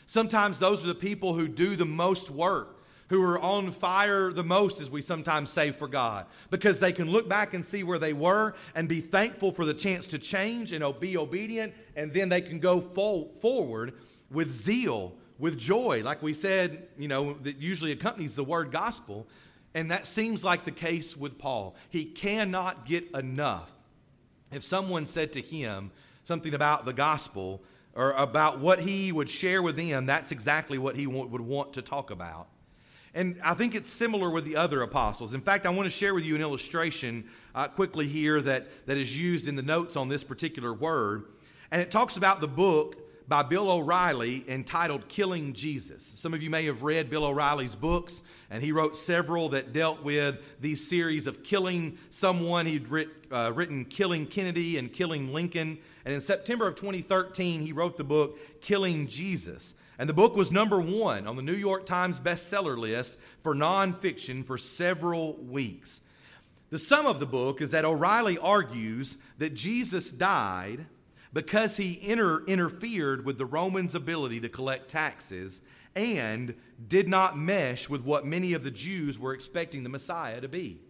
Sometimes 0.07 0.59
those 0.59 0.83
are 0.83 0.89
the 0.89 0.95
people 0.95 1.35
who 1.35 1.47
do 1.47 1.77
the 1.77 1.85
most 1.85 2.31
work, 2.31 2.81
who 3.11 3.23
are 3.23 3.39
on 3.39 3.71
fire 3.71 4.33
the 4.33 4.43
most, 4.43 4.81
as 4.81 4.89
we 4.89 5.03
sometimes 5.03 5.51
say, 5.51 5.73
for 5.73 5.87
God, 5.87 6.25
because 6.49 6.81
they 6.81 6.93
can 6.93 7.11
look 7.11 7.29
back 7.29 7.53
and 7.53 7.63
see 7.63 7.83
where 7.83 7.99
they 7.99 8.15
were 8.15 8.55
and 8.75 8.89
be 8.89 9.01
thankful 9.03 9.53
for 9.53 9.67
the 9.67 9.75
chance 9.75 10.07
to 10.07 10.19
change 10.19 10.73
and 10.73 10.83
be 11.01 11.19
obedient, 11.19 11.75
and 11.95 12.15
then 12.15 12.31
they 12.31 12.41
can 12.41 12.59
go 12.61 12.81
forward 12.81 13.93
with 14.31 14.51
zeal, 14.51 15.13
with 15.39 15.59
joy, 15.59 16.01
like 16.03 16.23
we 16.23 16.33
said, 16.33 16.89
you 16.97 17.09
know, 17.09 17.35
that 17.43 17.59
usually 17.59 17.93
accompanies 17.93 18.35
the 18.35 18.45
word 18.45 18.73
gospel. 18.73 19.27
And 19.75 19.91
that 19.91 20.07
seems 20.07 20.43
like 20.43 20.65
the 20.65 20.71
case 20.71 21.15
with 21.15 21.37
Paul. 21.37 21.77
He 21.91 22.07
cannot 22.07 22.87
get 22.87 23.11
enough. 23.11 23.71
If 24.51 24.63
someone 24.63 25.05
said 25.05 25.35
to 25.35 25.43
him 25.43 25.91
something 26.25 26.55
about 26.55 26.87
the 26.87 26.95
gospel, 26.95 27.63
or 27.95 28.13
about 28.13 28.59
what 28.59 28.81
he 28.81 29.13
would 29.13 29.29
share 29.29 29.63
with 29.63 29.77
them, 29.77 30.07
that's 30.07 30.33
exactly 30.33 30.79
what 30.79 30.97
he 30.97 31.07
would 31.07 31.41
want 31.41 31.75
to 31.75 31.83
talk 31.83 32.11
about. 32.11 32.49
And 33.15 33.39
I 33.45 33.53
think 33.53 33.75
it's 33.75 33.89
similar 33.89 34.31
with 34.31 34.45
the 34.45 34.57
other 34.57 34.81
apostles. 34.83 35.35
In 35.35 35.43
fact, 35.43 35.67
I 35.67 35.71
want 35.71 35.85
to 35.87 35.91
share 35.91 36.15
with 36.15 36.25
you 36.25 36.35
an 36.35 36.41
illustration 36.41 37.29
uh, 37.55 37.69
quickly 37.69 38.09
here 38.09 38.41
that, 38.41 38.87
that 38.87 38.97
is 38.97 39.19
used 39.19 39.49
in 39.49 39.57
the 39.57 39.63
notes 39.63 39.97
on 39.97 40.09
this 40.09 40.25
particular 40.25 40.73
word. 40.73 41.27
And 41.71 41.83
it 41.83 41.91
talks 41.91 42.17
about 42.17 42.41
the 42.41 42.49
book 42.49 43.02
by 43.29 43.43
Bill 43.43 43.71
O'Reilly 43.71 44.45
entitled 44.49 45.09
Killing 45.09 45.53
Jesus. 45.53 46.05
Some 46.17 46.35
of 46.35 46.43
you 46.43 46.51
may 46.51 46.65
have 46.67 46.83
read 46.83 47.11
Bill 47.11 47.25
O'Reilly's 47.25 47.75
books, 47.75 48.23
and 48.51 48.63
he 48.63 48.73
wrote 48.73 48.97
several 48.97 49.51
that 49.51 49.73
dealt 49.73 50.03
with 50.03 50.61
these 50.61 50.87
series 50.89 51.27
of 51.27 51.43
killing 51.43 51.99
someone. 52.11 52.67
He'd 52.67 52.89
writ, 52.89 53.09
uh, 53.31 53.53
written 53.55 53.85
Killing 53.85 54.27
Kennedy 54.27 54.79
and 54.79 54.93
Killing 54.93 55.33
Lincoln. 55.33 55.79
And 56.05 56.15
in 56.15 56.21
September 56.21 56.69
of 56.69 56.75
2013, 56.75 57.63
he 57.63 57.73
wrote 57.73 57.97
the 57.97 58.05
book 58.05 58.39
Killing 58.61 59.07
Jesus. 59.07 59.75
And 59.99 60.09
the 60.09 60.15
book 60.15 60.37
was 60.37 60.51
number 60.51 60.81
one 60.81 61.27
on 61.27 61.37
the 61.37 61.43
New 61.43 61.55
York 61.55 61.87
Times 61.87 62.19
bestseller 62.19 62.77
list 62.77 63.19
for 63.43 63.55
nonfiction 63.55 64.45
for 64.45 64.59
several 64.59 65.37
weeks. 65.37 66.01
The 66.71 66.79
sum 66.79 67.07
of 67.07 67.21
the 67.21 67.27
book 67.27 67.61
is 67.61 67.71
that 67.73 67.85
O'Reilly 67.85 68.39
argues 68.39 69.19
that 69.39 69.55
Jesus 69.55 70.11
died 70.11 70.87
because 71.33 71.77
he 71.77 71.99
inter- 72.03 72.45
interfered 72.47 73.25
with 73.25 73.39
the 73.39 73.47
Romans' 73.47 73.95
ability 73.95 74.41
to 74.41 74.49
collect 74.49 74.91
taxes 74.91 75.63
and 75.95 76.55
did 76.89 77.09
not 77.09 77.39
mesh 77.39 77.89
with 77.89 78.05
what 78.05 78.27
many 78.27 78.53
of 78.53 78.65
the 78.65 78.71
Jews 78.71 79.19
were 79.19 79.33
expecting 79.33 79.83
the 79.83 79.89
Messiah 79.89 80.41
to 80.41 80.49
be. 80.49 80.81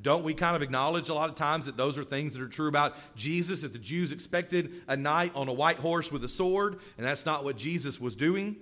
Don't 0.00 0.24
we 0.24 0.34
kind 0.34 0.56
of 0.56 0.62
acknowledge 0.62 1.08
a 1.08 1.14
lot 1.14 1.30
of 1.30 1.34
times 1.34 1.66
that 1.66 1.76
those 1.76 1.96
are 1.96 2.04
things 2.04 2.34
that 2.34 2.42
are 2.42 2.48
true 2.48 2.68
about 2.68 2.96
Jesus, 3.16 3.62
that 3.62 3.72
the 3.72 3.78
Jews 3.78 4.12
expected 4.12 4.82
a 4.86 4.96
knight 4.96 5.32
on 5.34 5.48
a 5.48 5.52
white 5.52 5.78
horse 5.78 6.12
with 6.12 6.24
a 6.24 6.28
sword, 6.28 6.80
and 6.98 7.06
that's 7.06 7.24
not 7.24 7.44
what 7.44 7.56
Jesus 7.56 8.00
was 8.00 8.16
doing? 8.16 8.56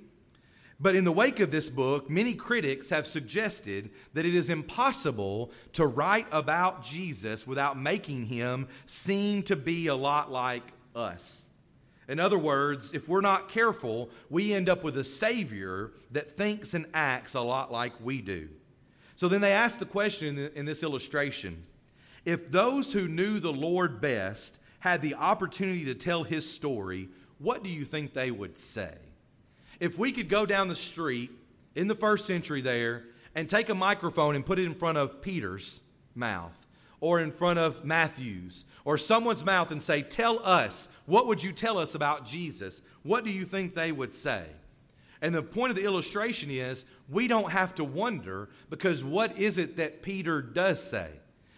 But 0.79 0.97
in 0.97 1.05
the 1.05 1.13
wake 1.13 1.41
of 1.41 1.51
this 1.51 1.71
book, 1.71 2.11
many 2.11 2.35
critics 2.35 2.91
have 2.91 3.07
suggested 3.07 3.91
that 4.15 4.27
it 4.27 4.35
is 4.35 4.51
impossible 4.51 5.53
to 5.75 5.87
write 5.87 6.27
about 6.33 6.83
Jesus 6.83 7.47
without 7.47 7.79
making 7.79 8.27
him 8.27 8.69
seem 8.87 9.43
to 9.45 9.57
be 9.57 9.87
a 9.87 9.95
lot 9.95 10.31
like 10.31 10.65
us. 10.95 11.47
In 12.09 12.19
other 12.19 12.39
words, 12.39 12.93
if 12.93 13.09
we're 13.09 13.21
not 13.21 13.49
careful, 13.49 14.11
we 14.29 14.53
end 14.53 14.69
up 14.69 14.83
with 14.83 14.99
a 14.99 15.05
Savior 15.05 15.93
that 16.11 16.31
thinks 16.31 16.75
and 16.75 16.87
acts 16.93 17.35
a 17.35 17.41
lot 17.41 17.71
like 17.73 17.93
we 18.01 18.21
do. 18.21 18.49
So 19.17 19.29
then 19.29 19.41
they 19.41 19.53
ask 19.53 19.79
the 19.79 19.87
question 19.87 20.51
in, 20.55 20.67
this 20.67 20.83
illustration 20.83 21.65
if 22.25 22.51
those 22.51 22.93
who 22.93 23.09
knew 23.09 23.41
the 23.41 23.53
Lord 23.53 24.01
best 24.01 24.59
had 24.81 25.03
the 25.03 25.15
opportunity 25.15 25.85
to 25.87 25.95
tell 25.95 26.23
his 26.23 26.49
story, 26.49 27.09
what 27.39 27.63
do 27.65 27.69
you 27.69 27.85
think 27.85 28.15
they 28.15 28.31
would 28.31 28.59
say? 28.59 28.95
if 29.83 29.99
we 29.99 30.13
could 30.13 30.29
go 30.29 30.47
down 30.47 30.69
the 30.69 30.77
street 30.77 31.29
in 31.75 31.89
the 31.89 31.95
first 31.97 32.25
century 32.25 32.61
there 32.61 33.03
and 33.35 33.51
take 33.51 33.69
a 33.69 33.75
microphone 33.75 34.37
and 34.37 34.47
put 34.47 34.61
it 34.61 34.65
in 34.65 34.75
front 34.77 34.97
of 34.97 35.21
Peter's 35.21 35.81
mouth 36.15 36.67
or 37.01 37.19
in 37.19 37.33
front 37.33 37.59
of 37.59 37.85
Matthew's 37.85 38.65
or 38.85 38.99
someone's 38.99 39.45
mouth 39.45 39.71
and 39.71 39.83
say, 39.83 40.03
Tell 40.03 40.45
us, 40.45 40.89
what 41.07 41.27
would 41.27 41.43
you 41.43 41.53
tell 41.53 41.79
us 41.79 41.95
about 41.95 42.27
Jesus? 42.27 42.83
What 43.03 43.25
do 43.25 43.31
you 43.31 43.45
think 43.45 43.75
they 43.75 43.93
would 43.93 44.15
say? 44.15 44.45
And 45.21 45.35
the 45.35 45.43
point 45.43 45.71
of 45.71 45.77
the 45.77 45.85
illustration 45.85 46.51
is 46.51 46.85
we 47.09 47.29
don't 47.29 47.53
have 47.53 47.75
to 47.77 47.85
wonder 47.85 48.49
because 48.71 49.05
what 49.05 49.39
is 49.39 49.57
it 49.57 49.77
that 49.77 50.03
Peter 50.03 50.43
does 50.43 50.83
say? 50.83 51.09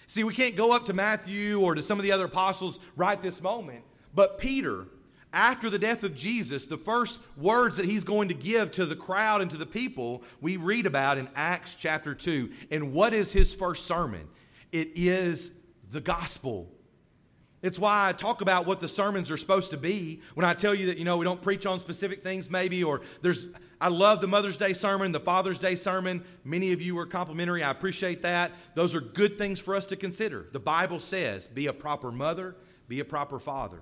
See, 0.07 0.23
we 0.23 0.35
can't 0.35 0.55
go 0.55 0.73
up 0.73 0.85
to 0.87 0.93
Matthew 0.93 1.61
or 1.61 1.75
to 1.75 1.83
some 1.83 1.99
of 1.99 2.03
the 2.03 2.13
other 2.13 2.27
apostles 2.27 2.79
right 2.95 3.21
this 3.21 3.41
moment, 3.41 3.85
but 4.15 4.39
Peter 4.39 4.87
after 5.35 5.69
the 5.69 5.81
death 5.81 6.05
of 6.05 6.15
Jesus, 6.15 6.65
the 6.65 6.79
first 6.79 7.21
words 7.37 7.77
that 7.77 7.87
he's 7.87 8.05
going 8.05 8.29
to 8.29 8.35
give 8.35 8.71
to 8.73 8.87
the 8.87 8.95
crowd 8.95 9.43
and 9.43 9.51
to 9.51 9.57
the 9.57 9.67
people, 9.67 10.23
we 10.41 10.57
read 10.57 10.87
about 10.87 11.19
in 11.19 11.29
Acts 11.35 11.75
chapter 11.75 12.15
2. 12.15 12.51
And 12.71 12.93
what 12.93 13.13
is 13.13 13.33
his 13.33 13.53
first 13.53 13.85
sermon? 13.85 14.29
It 14.71 14.93
is 14.95 15.51
the 15.91 16.01
gospel. 16.01 16.71
It's 17.65 17.79
why 17.79 18.11
I 18.11 18.13
talk 18.13 18.43
about 18.43 18.67
what 18.67 18.81
the 18.81 18.89
sermons 18.89 19.31
are 19.31 19.39
supposed 19.39 19.71
to 19.71 19.79
be. 19.79 20.21
When 20.35 20.45
I 20.45 20.53
tell 20.53 20.75
you 20.75 20.85
that, 20.89 20.99
you 20.99 21.05
know, 21.05 21.17
we 21.17 21.25
don't 21.25 21.41
preach 21.41 21.65
on 21.65 21.81
specific 21.81 22.23
things, 22.23 22.51
maybe, 22.51 22.85
or 22.85 23.01
there's, 23.23 23.47
I 23.81 23.89
love 23.89 24.21
the 24.21 24.27
Mother's 24.27 24.59
Day 24.59 24.75
sermon, 24.75 25.13
the 25.13 25.21
Father's 25.21 25.59
Day 25.59 25.75
sermon. 25.75 26.27
Many 26.45 26.73
of 26.73 26.83
you 26.83 26.95
were 26.95 27.07
complimentary. 27.07 27.63
I 27.63 27.71
appreciate 27.71 28.21
that. 28.21 28.53
Those 28.75 28.95
are 28.95 29.01
good 29.01 29.39
things 29.39 29.61
for 29.61 29.75
us 29.75 29.87
to 29.87 29.97
consider. 29.97 30.47
The 30.53 30.61
Bible 30.61 31.01
says, 31.01 31.47
be 31.47 31.67
a 31.67 31.73
proper 31.73 32.13
mother, 32.13 32.55
be 32.87 33.01
a 33.01 33.05
proper 33.05 33.39
father. 33.39 33.81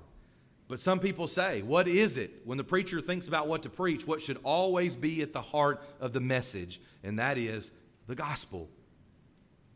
But 0.68 0.79
some 0.79 1.01
people 1.01 1.27
say, 1.27 1.62
what 1.62 1.88
is 1.88 2.18
it 2.18 2.42
when 2.45 2.59
the 2.59 2.64
preacher 2.64 3.01
thinks 3.01 3.27
about 3.27 3.49
what 3.49 3.64
to 3.64 3.68
preach? 3.68 4.07
What 4.07 4.23
should 4.23 4.38
always 4.45 4.95
be 4.95 5.23
at 5.23 5.33
the 5.33 5.42
heart 5.42 5.83
of 5.99 6.12
the 6.12 6.21
message? 6.21 6.81
And 7.03 7.18
that 7.18 7.37
is 7.37 7.73
the 8.07 8.14
gospel. 8.14 8.71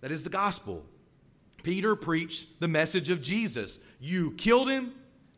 That 0.01 0.12
is 0.12 0.23
the 0.23 0.31
gospel. 0.31 0.87
Peter 1.66 1.96
preached 1.96 2.61
the 2.61 2.68
message 2.68 3.11
of 3.11 3.20
Jesus. 3.20 3.81
You 3.98 4.31
killed 4.31 4.70
him, 4.70 4.92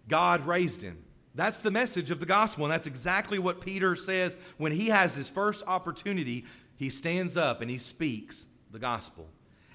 God 0.08 0.46
raised 0.46 0.82
him. 0.82 1.02
That's 1.34 1.62
the 1.62 1.70
message 1.70 2.10
of 2.10 2.20
the 2.20 2.26
gospel. 2.26 2.66
And 2.66 2.72
that's 2.72 2.86
exactly 2.86 3.38
what 3.38 3.62
Peter 3.62 3.96
says 3.96 4.36
when 4.58 4.72
he 4.72 4.88
has 4.88 5.14
his 5.14 5.30
first 5.30 5.66
opportunity. 5.66 6.44
He 6.76 6.90
stands 6.90 7.38
up 7.38 7.62
and 7.62 7.70
he 7.70 7.78
speaks 7.78 8.44
the 8.70 8.78
gospel. 8.78 9.26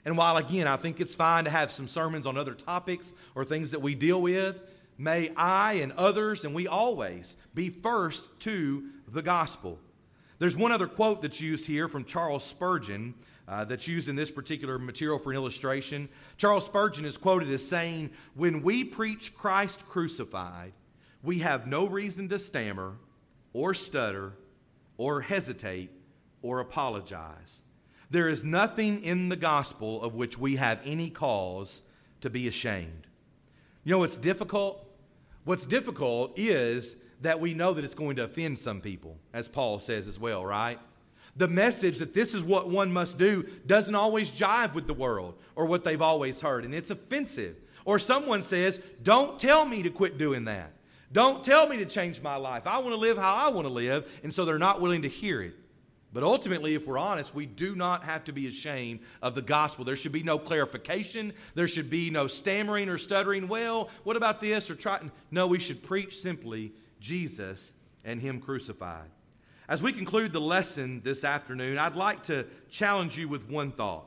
And 0.05 0.15
while, 0.15 0.37
again, 0.37 0.67
I 0.67 0.75
think 0.75 1.01
it's 1.01 1.15
fine 1.15 1.45
to 1.45 1.49
have 1.49 1.71
some 1.71 1.87
sermons 1.87 2.27
on 2.27 2.37
other 2.37 2.53
topics 2.53 3.13
or 3.33 3.43
things 3.43 3.71
that 3.71 3.81
we 3.81 3.95
deal 3.95 4.21
with, 4.21 4.61
May 4.95 5.31
I 5.35 5.73
and 5.73 5.91
others, 5.93 6.45
and 6.45 6.53
we 6.53 6.67
always, 6.67 7.35
be 7.55 7.69
first 7.69 8.39
to 8.41 8.89
the 9.07 9.23
gospel. 9.23 9.79
There's 10.37 10.55
one 10.55 10.71
other 10.71 10.85
quote 10.85 11.23
that's 11.23 11.41
used 11.41 11.65
here 11.65 11.87
from 11.87 12.05
Charles 12.05 12.43
Spurgeon 12.43 13.15
uh, 13.47 13.65
that's 13.65 13.87
used 13.87 14.09
in 14.09 14.15
this 14.15 14.31
particular 14.31 14.79
material 14.79 15.19
for 15.19 15.31
an 15.31 15.35
illustration. 15.35 16.09
Charles 16.37 16.65
Spurgeon 16.65 17.05
is 17.05 17.17
quoted 17.17 17.49
as 17.49 17.67
saying, 17.67 18.11
When 18.35 18.61
we 18.61 18.83
preach 18.83 19.35
Christ 19.35 19.87
crucified, 19.87 20.73
we 21.21 21.39
have 21.39 21.67
no 21.67 21.87
reason 21.87 22.29
to 22.29 22.39
stammer 22.39 22.95
or 23.53 23.73
stutter 23.73 24.33
or 24.97 25.21
hesitate 25.21 25.91
or 26.41 26.59
apologize. 26.59 27.63
There 28.09 28.29
is 28.29 28.43
nothing 28.43 29.03
in 29.03 29.29
the 29.29 29.35
gospel 29.35 30.01
of 30.03 30.15
which 30.15 30.37
we 30.37 30.57
have 30.57 30.79
any 30.85 31.09
cause 31.09 31.83
to 32.21 32.29
be 32.29 32.47
ashamed. 32.47 33.07
You 33.83 33.91
know 33.91 33.99
what's 33.99 34.17
difficult? 34.17 34.85
What's 35.45 35.65
difficult 35.65 36.37
is 36.37 36.97
that 37.21 37.39
we 37.39 37.53
know 37.53 37.73
that 37.73 37.83
it's 37.83 37.95
going 37.95 38.17
to 38.17 38.25
offend 38.25 38.59
some 38.59 38.81
people, 38.81 39.17
as 39.33 39.49
Paul 39.49 39.79
says 39.79 40.07
as 40.07 40.19
well, 40.19 40.45
right? 40.45 40.79
The 41.35 41.47
message 41.47 41.97
that 41.97 42.13
this 42.13 42.33
is 42.33 42.43
what 42.43 42.69
one 42.69 42.93
must 42.93 43.17
do 43.17 43.47
doesn't 43.65 43.95
always 43.95 44.31
jive 44.31 44.73
with 44.73 44.85
the 44.85 44.93
world 44.93 45.35
or 45.55 45.65
what 45.65 45.83
they've 45.83 46.01
always 46.01 46.41
heard, 46.41 46.63
and 46.63 46.75
it's 46.75 46.91
offensive. 46.91 47.55
Or 47.85 47.99
someone 47.99 48.41
says, 48.41 48.79
Don't 49.01 49.39
tell 49.39 49.65
me 49.65 49.83
to 49.83 49.89
quit 49.89 50.17
doing 50.17 50.45
that. 50.45 50.71
Don't 51.11 51.43
tell 51.43 51.67
me 51.67 51.77
to 51.77 51.85
change 51.85 52.21
my 52.21 52.35
life. 52.35 52.65
I 52.65 52.79
want 52.79 52.89
to 52.89 52.97
live 52.97 53.17
how 53.17 53.33
I 53.33 53.49
want 53.49 53.67
to 53.67 53.73
live, 53.73 54.19
and 54.23 54.33
so 54.33 54.45
they're 54.45 54.57
not 54.57 54.81
willing 54.81 55.03
to 55.03 55.09
hear 55.09 55.41
it. 55.41 55.53
But 56.11 56.23
ultimately, 56.23 56.75
if 56.75 56.85
we're 56.85 56.99
honest, 56.99 57.33
we 57.33 57.47
do 57.47 57.75
not 57.75 58.03
have 58.03 58.23
to 58.25 58.31
be 58.31 58.47
ashamed 58.47 58.99
of 59.21 59.33
the 59.33 59.41
gospel. 59.41 59.83
There 59.83 59.95
should 59.95 60.11
be 60.11 60.21
no 60.21 60.37
clarification. 60.37 61.33
There 61.55 61.67
should 61.67 61.89
be 61.89 62.11
no 62.11 62.27
stammering 62.27 62.87
or 62.87 62.99
stuttering. 62.99 63.47
Well, 63.47 63.89
what 64.03 64.15
about 64.15 64.39
this? 64.39 64.69
Or 64.69 64.75
trying. 64.75 65.11
No, 65.31 65.47
we 65.47 65.59
should 65.59 65.81
preach 65.81 66.19
simply 66.19 66.71
Jesus 66.99 67.73
and 68.05 68.21
Him 68.21 68.39
crucified. 68.39 69.09
As 69.67 69.81
we 69.81 69.93
conclude 69.93 70.33
the 70.33 70.41
lesson 70.41 71.01
this 71.05 71.23
afternoon, 71.23 71.77
I'd 71.77 71.95
like 71.95 72.23
to 72.23 72.45
challenge 72.69 73.17
you 73.17 73.29
with 73.29 73.49
one 73.49 73.71
thought. 73.71 74.05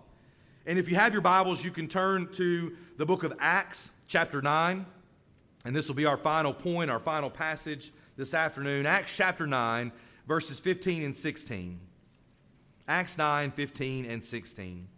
And 0.67 0.79
if 0.79 0.87
you 0.87 0.97
have 0.97 1.15
your 1.15 1.23
Bibles, 1.23 1.65
you 1.65 1.71
can 1.71 1.89
turn 1.89 2.31
to 2.33 2.77
the 2.99 3.07
book 3.07 3.25
of 3.25 3.33
Acts, 3.41 3.91
chapter 4.07 4.43
9. 4.43 4.85
And 5.65 5.75
this 5.75 5.89
will 5.89 5.95
be 5.95 6.05
our 6.05 6.19
final 6.19 6.53
point, 6.53 6.91
our 6.91 7.01
final 7.01 7.31
passage 7.31 7.91
this 8.19 8.35
afternoon. 8.35 8.85
Acts 8.85 9.17
chapter 9.17 9.47
9, 9.47 9.93
verses 10.27 10.61
15 10.61 11.03
and 11.03 11.17
16. 11.17 11.81
Acts 12.87 13.17
9, 13.17 13.51
15, 13.51 14.05
and 14.05 14.23
16. 14.23 14.89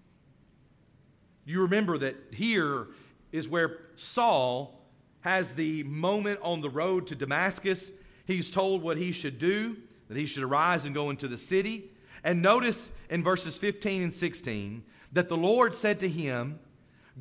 You 1.45 1.63
remember 1.63 1.99
that 1.99 2.17
here 2.33 2.89
is 3.31 3.49
where 3.49 3.79
Saul 3.95 4.83
has 5.21 5.55
the 5.55 5.85
moment 5.85 6.41
on 6.43 6.63
the 6.63 6.71
road 6.71 7.07
to 7.07 7.15
Damascus. 7.15 7.93
He's 8.27 8.51
told 8.51 8.83
what 8.83 8.97
he 8.97 9.13
should 9.13 9.39
do, 9.39 9.77
that 10.09 10.17
he 10.17 10.27
should 10.27 10.43
arise 10.43 10.85
and 10.85 10.95
go 10.95 11.11
into 11.11 11.29
the 11.29 11.39
city. 11.39 11.91
And 12.25 12.43
notice 12.43 12.93
in 13.09 13.23
verses 13.23 13.59
15 13.59 14.03
and 14.03 14.15
16 14.15 14.83
that 15.13 15.29
the 15.29 15.37
Lord 15.37 15.75
said 15.75 16.01
to 16.01 16.09
him, 16.09 16.59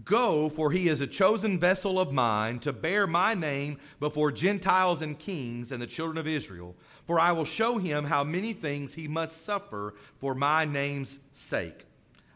Go, 0.06 0.50
for 0.50 0.71
he 0.71 0.88
is 0.89 1.02
a 1.02 1.08
chosen 1.08 1.60
vessel 1.60 2.00
of 2.00 2.12
mine 2.12 2.60
to 2.60 2.71
bear 2.71 3.08
my 3.08 3.34
name 3.34 3.80
before 4.00 4.32
Gentiles 4.32 5.02
and 5.02 5.17
kings 5.17 5.71
and 5.71 5.82
the 5.82 5.88
children 5.88 6.19
of 6.19 6.28
Israel. 6.28 6.76
For 7.06 7.19
I 7.19 7.32
will 7.32 7.45
show 7.45 7.80
him 7.80 8.06
how 8.06 8.23
many 8.23 8.54
things 8.54 8.93
he 8.93 9.08
must 9.08 9.43
suffer 9.43 9.95
for 10.19 10.36
my 10.36 10.65
name's 10.65 11.19
sake. 11.32 11.87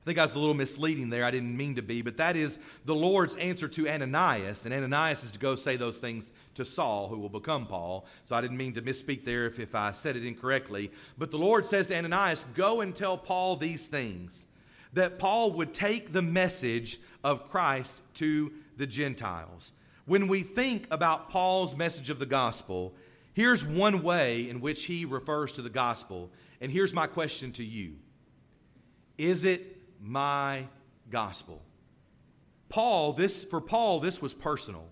I 0.01 0.03
think 0.03 0.17
I 0.17 0.23
was 0.23 0.33
a 0.33 0.39
little 0.39 0.55
misleading 0.55 1.09
there. 1.09 1.23
I 1.23 1.29
didn't 1.29 1.55
mean 1.55 1.75
to 1.75 1.81
be, 1.83 2.01
but 2.01 2.17
that 2.17 2.35
is 2.35 2.57
the 2.85 2.95
Lord's 2.95 3.35
answer 3.35 3.67
to 3.67 3.87
Ananias. 3.87 4.65
And 4.65 4.73
Ananias 4.73 5.23
is 5.23 5.31
to 5.33 5.39
go 5.39 5.55
say 5.55 5.75
those 5.75 5.99
things 5.99 6.33
to 6.55 6.65
Saul, 6.65 7.07
who 7.07 7.19
will 7.19 7.29
become 7.29 7.67
Paul. 7.67 8.05
So 8.25 8.35
I 8.35 8.41
didn't 8.41 8.57
mean 8.57 8.73
to 8.73 8.81
misspeak 8.81 9.25
there 9.25 9.45
if, 9.45 9.59
if 9.59 9.75
I 9.75 9.91
said 9.91 10.15
it 10.15 10.25
incorrectly. 10.25 10.91
But 11.17 11.29
the 11.29 11.37
Lord 11.37 11.65
says 11.65 11.87
to 11.87 11.97
Ananias, 11.97 12.45
Go 12.55 12.81
and 12.81 12.95
tell 12.95 13.17
Paul 13.17 13.57
these 13.57 13.87
things 13.87 14.45
that 14.93 15.19
Paul 15.19 15.51
would 15.53 15.73
take 15.73 16.11
the 16.11 16.23
message 16.23 16.99
of 17.23 17.49
Christ 17.49 18.01
to 18.15 18.51
the 18.77 18.87
Gentiles. 18.87 19.71
When 20.05 20.27
we 20.27 20.41
think 20.41 20.87
about 20.89 21.29
Paul's 21.29 21.75
message 21.75 22.09
of 22.09 22.17
the 22.17 22.25
gospel, 22.25 22.95
Here's 23.33 23.65
one 23.65 24.03
way 24.03 24.49
in 24.49 24.59
which 24.61 24.85
he 24.85 25.05
refers 25.05 25.53
to 25.53 25.61
the 25.61 25.69
gospel, 25.69 26.29
and 26.59 26.71
here's 26.71 26.93
my 26.93 27.07
question 27.07 27.51
to 27.53 27.63
you 27.63 27.95
Is 29.17 29.45
it 29.45 29.70
my 30.01 30.65
gospel? 31.09 31.61
Paul, 32.69 33.13
this 33.13 33.43
for 33.43 33.61
Paul, 33.61 33.99
this 33.99 34.21
was 34.21 34.33
personal. 34.33 34.87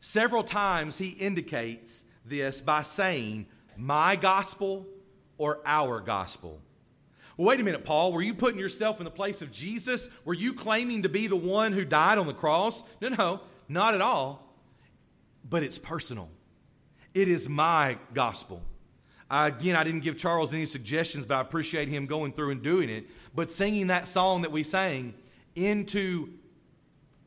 Several 0.00 0.42
times 0.42 0.98
he 0.98 1.10
indicates 1.10 2.04
this 2.24 2.60
by 2.60 2.82
saying, 2.82 3.46
my 3.76 4.16
gospel 4.16 4.86
or 5.38 5.60
our 5.64 6.00
gospel. 6.00 6.60
Well, 7.36 7.48
wait 7.48 7.60
a 7.60 7.64
minute, 7.64 7.84
Paul. 7.84 8.12
Were 8.12 8.22
you 8.22 8.34
putting 8.34 8.60
yourself 8.60 8.98
in 9.00 9.04
the 9.04 9.10
place 9.10 9.42
of 9.42 9.50
Jesus? 9.50 10.08
Were 10.24 10.34
you 10.34 10.54
claiming 10.54 11.02
to 11.02 11.08
be 11.08 11.26
the 11.26 11.36
one 11.36 11.72
who 11.72 11.84
died 11.84 12.18
on 12.18 12.26
the 12.26 12.34
cross? 12.34 12.82
No, 13.00 13.08
no, 13.08 13.40
not 13.68 13.94
at 13.94 14.00
all. 14.00 14.54
But 15.48 15.62
it's 15.62 15.78
personal. 15.78 16.28
It 17.14 17.28
is 17.28 17.48
my 17.48 17.98
gospel. 18.14 18.62
Again, 19.32 19.76
I 19.76 19.82
didn't 19.82 20.00
give 20.00 20.18
Charles 20.18 20.52
any 20.52 20.66
suggestions, 20.66 21.24
but 21.24 21.36
I 21.36 21.40
appreciate 21.40 21.88
him 21.88 22.06
going 22.06 22.32
through 22.32 22.50
and 22.50 22.62
doing 22.62 22.90
it. 22.90 23.06
But 23.34 23.50
singing 23.50 23.86
that 23.86 24.06
song 24.06 24.42
that 24.42 24.52
we 24.52 24.62
sang, 24.62 25.14
into 25.56 26.28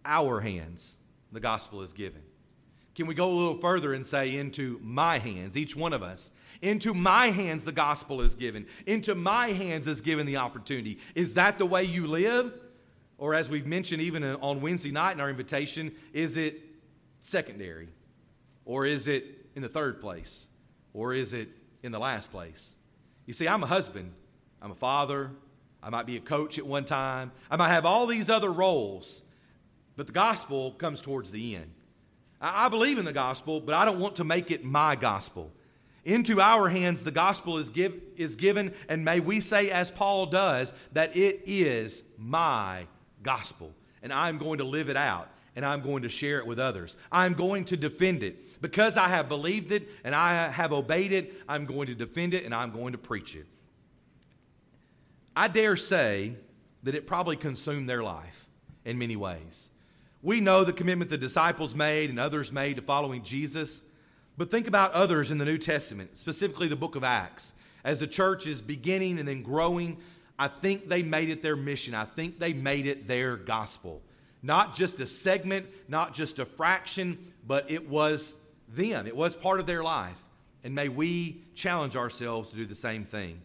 our 0.05 0.39
hands, 0.39 0.97
the 1.31 1.39
gospel 1.39 1.81
is 1.81 1.93
given. 1.93 2.21
Can 2.93 3.07
we 3.07 3.15
go 3.15 3.29
a 3.29 3.33
little 3.33 3.57
further 3.57 3.93
and 3.93 4.05
say, 4.05 4.37
into 4.37 4.79
my 4.81 5.17
hands, 5.17 5.57
each 5.57 5.75
one 5.75 5.93
of 5.93 6.03
us? 6.03 6.31
Into 6.61 6.93
my 6.93 7.27
hands, 7.27 7.65
the 7.65 7.71
gospel 7.71 8.21
is 8.21 8.35
given. 8.35 8.67
Into 8.85 9.15
my 9.15 9.47
hands 9.47 9.87
is 9.87 9.99
given 9.99 10.25
the 10.25 10.37
opportunity. 10.37 10.99
Is 11.13 11.33
that 11.33 11.57
the 11.57 11.65
way 11.65 11.83
you 11.83 12.07
live? 12.07 12.53
Or, 13.17 13.33
as 13.33 13.49
we've 13.49 13.65
mentioned 13.65 14.01
even 14.01 14.23
on 14.23 14.61
Wednesday 14.61 14.91
night 14.91 15.13
in 15.13 15.19
our 15.19 15.29
invitation, 15.29 15.93
is 16.13 16.37
it 16.37 16.61
secondary? 17.19 17.89
Or 18.63 18.85
is 18.85 19.07
it 19.07 19.25
in 19.55 19.61
the 19.61 19.69
third 19.69 19.99
place? 19.99 20.47
Or 20.93 21.13
is 21.13 21.33
it 21.33 21.49
in 21.85 21.91
the 21.91 21.99
last 21.99 22.31
place? 22.31 22.75
You 23.25 23.33
see, 23.33 23.47
I'm 23.47 23.63
a 23.63 23.67
husband, 23.67 24.11
I'm 24.61 24.71
a 24.71 24.75
father, 24.75 25.31
I 25.81 25.89
might 25.89 26.05
be 26.05 26.17
a 26.17 26.21
coach 26.21 26.57
at 26.57 26.65
one 26.65 26.85
time, 26.85 27.31
I 27.49 27.55
might 27.55 27.69
have 27.69 27.85
all 27.85 28.07
these 28.07 28.29
other 28.29 28.51
roles, 28.51 29.21
but 29.95 30.07
the 30.07 30.13
gospel 30.13 30.71
comes 30.71 30.99
towards 31.01 31.31
the 31.31 31.55
end. 31.55 31.71
I 32.41 32.67
believe 32.69 32.97
in 32.97 33.05
the 33.05 33.13
gospel, 33.13 33.59
but 33.59 33.73
I 33.73 33.85
don't 33.85 33.99
want 33.99 34.15
to 34.15 34.23
make 34.23 34.51
it 34.51 34.63
my 34.63 34.95
gospel. 34.95 35.51
Into 36.03 36.39
our 36.39 36.69
hands, 36.69 37.01
the 37.01 37.11
gospel 37.11 37.57
is, 37.57 37.69
give, 37.69 37.99
is 38.15 38.35
given, 38.35 38.73
and 38.87 39.03
may 39.03 39.19
we 39.19 39.39
say, 39.39 39.71
as 39.71 39.89
Paul 39.89 40.27
does, 40.27 40.73
that 40.93 41.15
it 41.15 41.41
is 41.45 42.03
my 42.17 42.85
gospel. 43.23 43.73
And 44.03 44.13
I'm 44.13 44.37
going 44.37 44.59
to 44.59 44.63
live 44.63 44.89
it 44.89 44.97
out, 44.97 45.29
and 45.55 45.65
I'm 45.65 45.81
going 45.81 46.03
to 46.03 46.09
share 46.09 46.39
it 46.39 46.47
with 46.47 46.59
others. 46.59 46.95
I'm 47.11 47.33
going 47.33 47.65
to 47.65 47.77
defend 47.77 48.23
it. 48.23 48.61
Because 48.61 48.97
I 48.97 49.07
have 49.07 49.29
believed 49.29 49.71
it 49.71 49.87
and 50.03 50.15
I 50.15 50.49
have 50.49 50.73
obeyed 50.73 51.11
it, 51.11 51.33
I'm 51.47 51.65
going 51.65 51.87
to 51.87 51.95
defend 51.95 52.33
it 52.33 52.45
and 52.45 52.53
I'm 52.53 52.71
going 52.71 52.93
to 52.93 52.97
preach 52.97 53.35
it. 53.35 53.45
I 55.35 55.47
dare 55.47 55.75
say 55.75 56.35
that 56.83 56.95
it 56.95 57.07
probably 57.07 57.35
consumed 57.35 57.89
their 57.89 58.03
life 58.03 58.49
in 58.85 58.97
many 58.97 59.15
ways. 59.15 59.71
We 60.21 60.39
know 60.39 60.63
the 60.63 60.73
commitment 60.73 61.11
the 61.11 61.17
disciples 61.17 61.75
made 61.75 62.09
and 62.09 62.19
others 62.19 62.51
made 62.51 62.77
to 62.77 62.81
following 62.81 63.23
Jesus, 63.23 63.81
but 64.37 64.49
think 64.49 64.67
about 64.67 64.91
others 64.91 65.31
in 65.31 65.37
the 65.37 65.45
New 65.45 65.57
Testament, 65.57 66.17
specifically 66.17 66.67
the 66.67 66.75
book 66.75 66.95
of 66.95 67.03
Acts. 67.03 67.53
As 67.83 67.99
the 67.99 68.07
church 68.07 68.47
is 68.47 68.61
beginning 68.61 69.19
and 69.19 69.27
then 69.27 69.43
growing, 69.43 69.97
I 70.39 70.47
think 70.47 70.89
they 70.89 71.03
made 71.03 71.29
it 71.29 71.43
their 71.43 71.55
mission. 71.55 71.93
I 71.93 72.05
think 72.05 72.39
they 72.39 72.53
made 72.53 72.87
it 72.87 73.05
their 73.05 73.35
gospel. 73.35 74.01
Not 74.45 74.75
just 74.75 74.99
a 74.99 75.07
segment, 75.07 75.65
not 75.87 76.13
just 76.13 76.37
a 76.37 76.45
fraction, 76.45 77.17
but 77.47 77.71
it 77.71 77.89
was 77.89 78.35
them. 78.69 79.07
It 79.07 79.15
was 79.15 79.35
part 79.35 79.59
of 79.59 79.65
their 79.65 79.83
life. 79.83 80.21
And 80.63 80.75
may 80.75 80.87
we 80.87 81.41
challenge 81.55 81.95
ourselves 81.95 82.51
to 82.51 82.55
do 82.55 82.63
the 82.63 82.75
same 82.75 83.05
thing. 83.05 83.41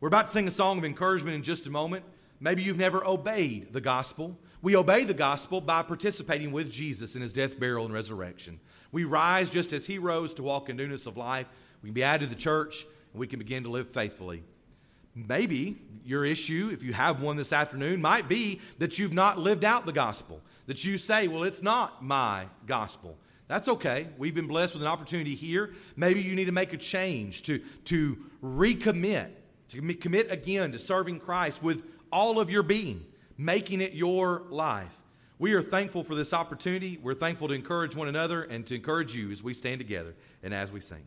We're 0.00 0.08
about 0.08 0.24
to 0.24 0.32
sing 0.32 0.48
a 0.48 0.50
song 0.50 0.78
of 0.78 0.84
encouragement 0.86 1.36
in 1.36 1.42
just 1.42 1.66
a 1.66 1.70
moment. 1.70 2.06
Maybe 2.40 2.62
you've 2.62 2.78
never 2.78 3.06
obeyed 3.06 3.74
the 3.74 3.82
gospel. 3.82 4.38
We 4.62 4.76
obey 4.76 5.04
the 5.04 5.12
gospel 5.12 5.60
by 5.60 5.82
participating 5.82 6.52
with 6.52 6.72
Jesus 6.72 7.16
in 7.16 7.20
his 7.20 7.34
death, 7.34 7.60
burial, 7.60 7.84
and 7.84 7.92
resurrection. 7.92 8.60
We 8.92 9.04
rise 9.04 9.50
just 9.50 9.74
as 9.74 9.84
he 9.84 9.98
rose 9.98 10.32
to 10.34 10.42
walk 10.42 10.70
in 10.70 10.78
newness 10.78 11.04
of 11.04 11.18
life. 11.18 11.48
We 11.82 11.88
can 11.88 11.94
be 11.94 12.02
added 12.02 12.30
to 12.30 12.34
the 12.34 12.40
church, 12.40 12.86
and 13.12 13.20
we 13.20 13.26
can 13.26 13.40
begin 13.40 13.64
to 13.64 13.68
live 13.68 13.88
faithfully. 13.88 14.42
Maybe 15.14 15.76
your 16.04 16.24
issue, 16.24 16.70
if 16.72 16.82
you 16.82 16.92
have 16.92 17.20
one 17.20 17.36
this 17.36 17.52
afternoon, 17.52 18.00
might 18.00 18.28
be 18.28 18.60
that 18.78 18.98
you've 18.98 19.12
not 19.12 19.38
lived 19.38 19.64
out 19.64 19.86
the 19.86 19.92
gospel. 19.92 20.40
That 20.66 20.84
you 20.84 20.98
say, 20.98 21.28
well, 21.28 21.42
it's 21.42 21.62
not 21.62 22.02
my 22.02 22.46
gospel. 22.66 23.16
That's 23.48 23.68
okay. 23.68 24.08
We've 24.16 24.34
been 24.34 24.46
blessed 24.46 24.74
with 24.74 24.82
an 24.82 24.88
opportunity 24.88 25.34
here. 25.34 25.74
Maybe 25.96 26.22
you 26.22 26.34
need 26.34 26.46
to 26.46 26.52
make 26.52 26.72
a 26.72 26.78
change 26.78 27.42
to, 27.42 27.58
to 27.86 28.18
recommit, 28.42 29.28
to 29.68 29.94
commit 29.94 30.30
again 30.30 30.72
to 30.72 30.78
serving 30.78 31.20
Christ 31.20 31.62
with 31.62 31.82
all 32.10 32.40
of 32.40 32.50
your 32.50 32.62
being 32.62 33.04
making 33.36 33.80
it 33.80 33.92
your 33.92 34.42
life. 34.50 35.02
We 35.38 35.54
are 35.54 35.62
thankful 35.62 36.04
for 36.04 36.14
this 36.14 36.32
opportunity. 36.32 36.98
We're 37.02 37.14
thankful 37.14 37.48
to 37.48 37.54
encourage 37.54 37.96
one 37.96 38.08
another 38.08 38.42
and 38.42 38.66
to 38.66 38.76
encourage 38.76 39.14
you 39.14 39.30
as 39.30 39.42
we 39.42 39.54
stand 39.54 39.80
together 39.80 40.14
and 40.42 40.54
as 40.54 40.70
we 40.70 40.80
sing. 40.80 41.02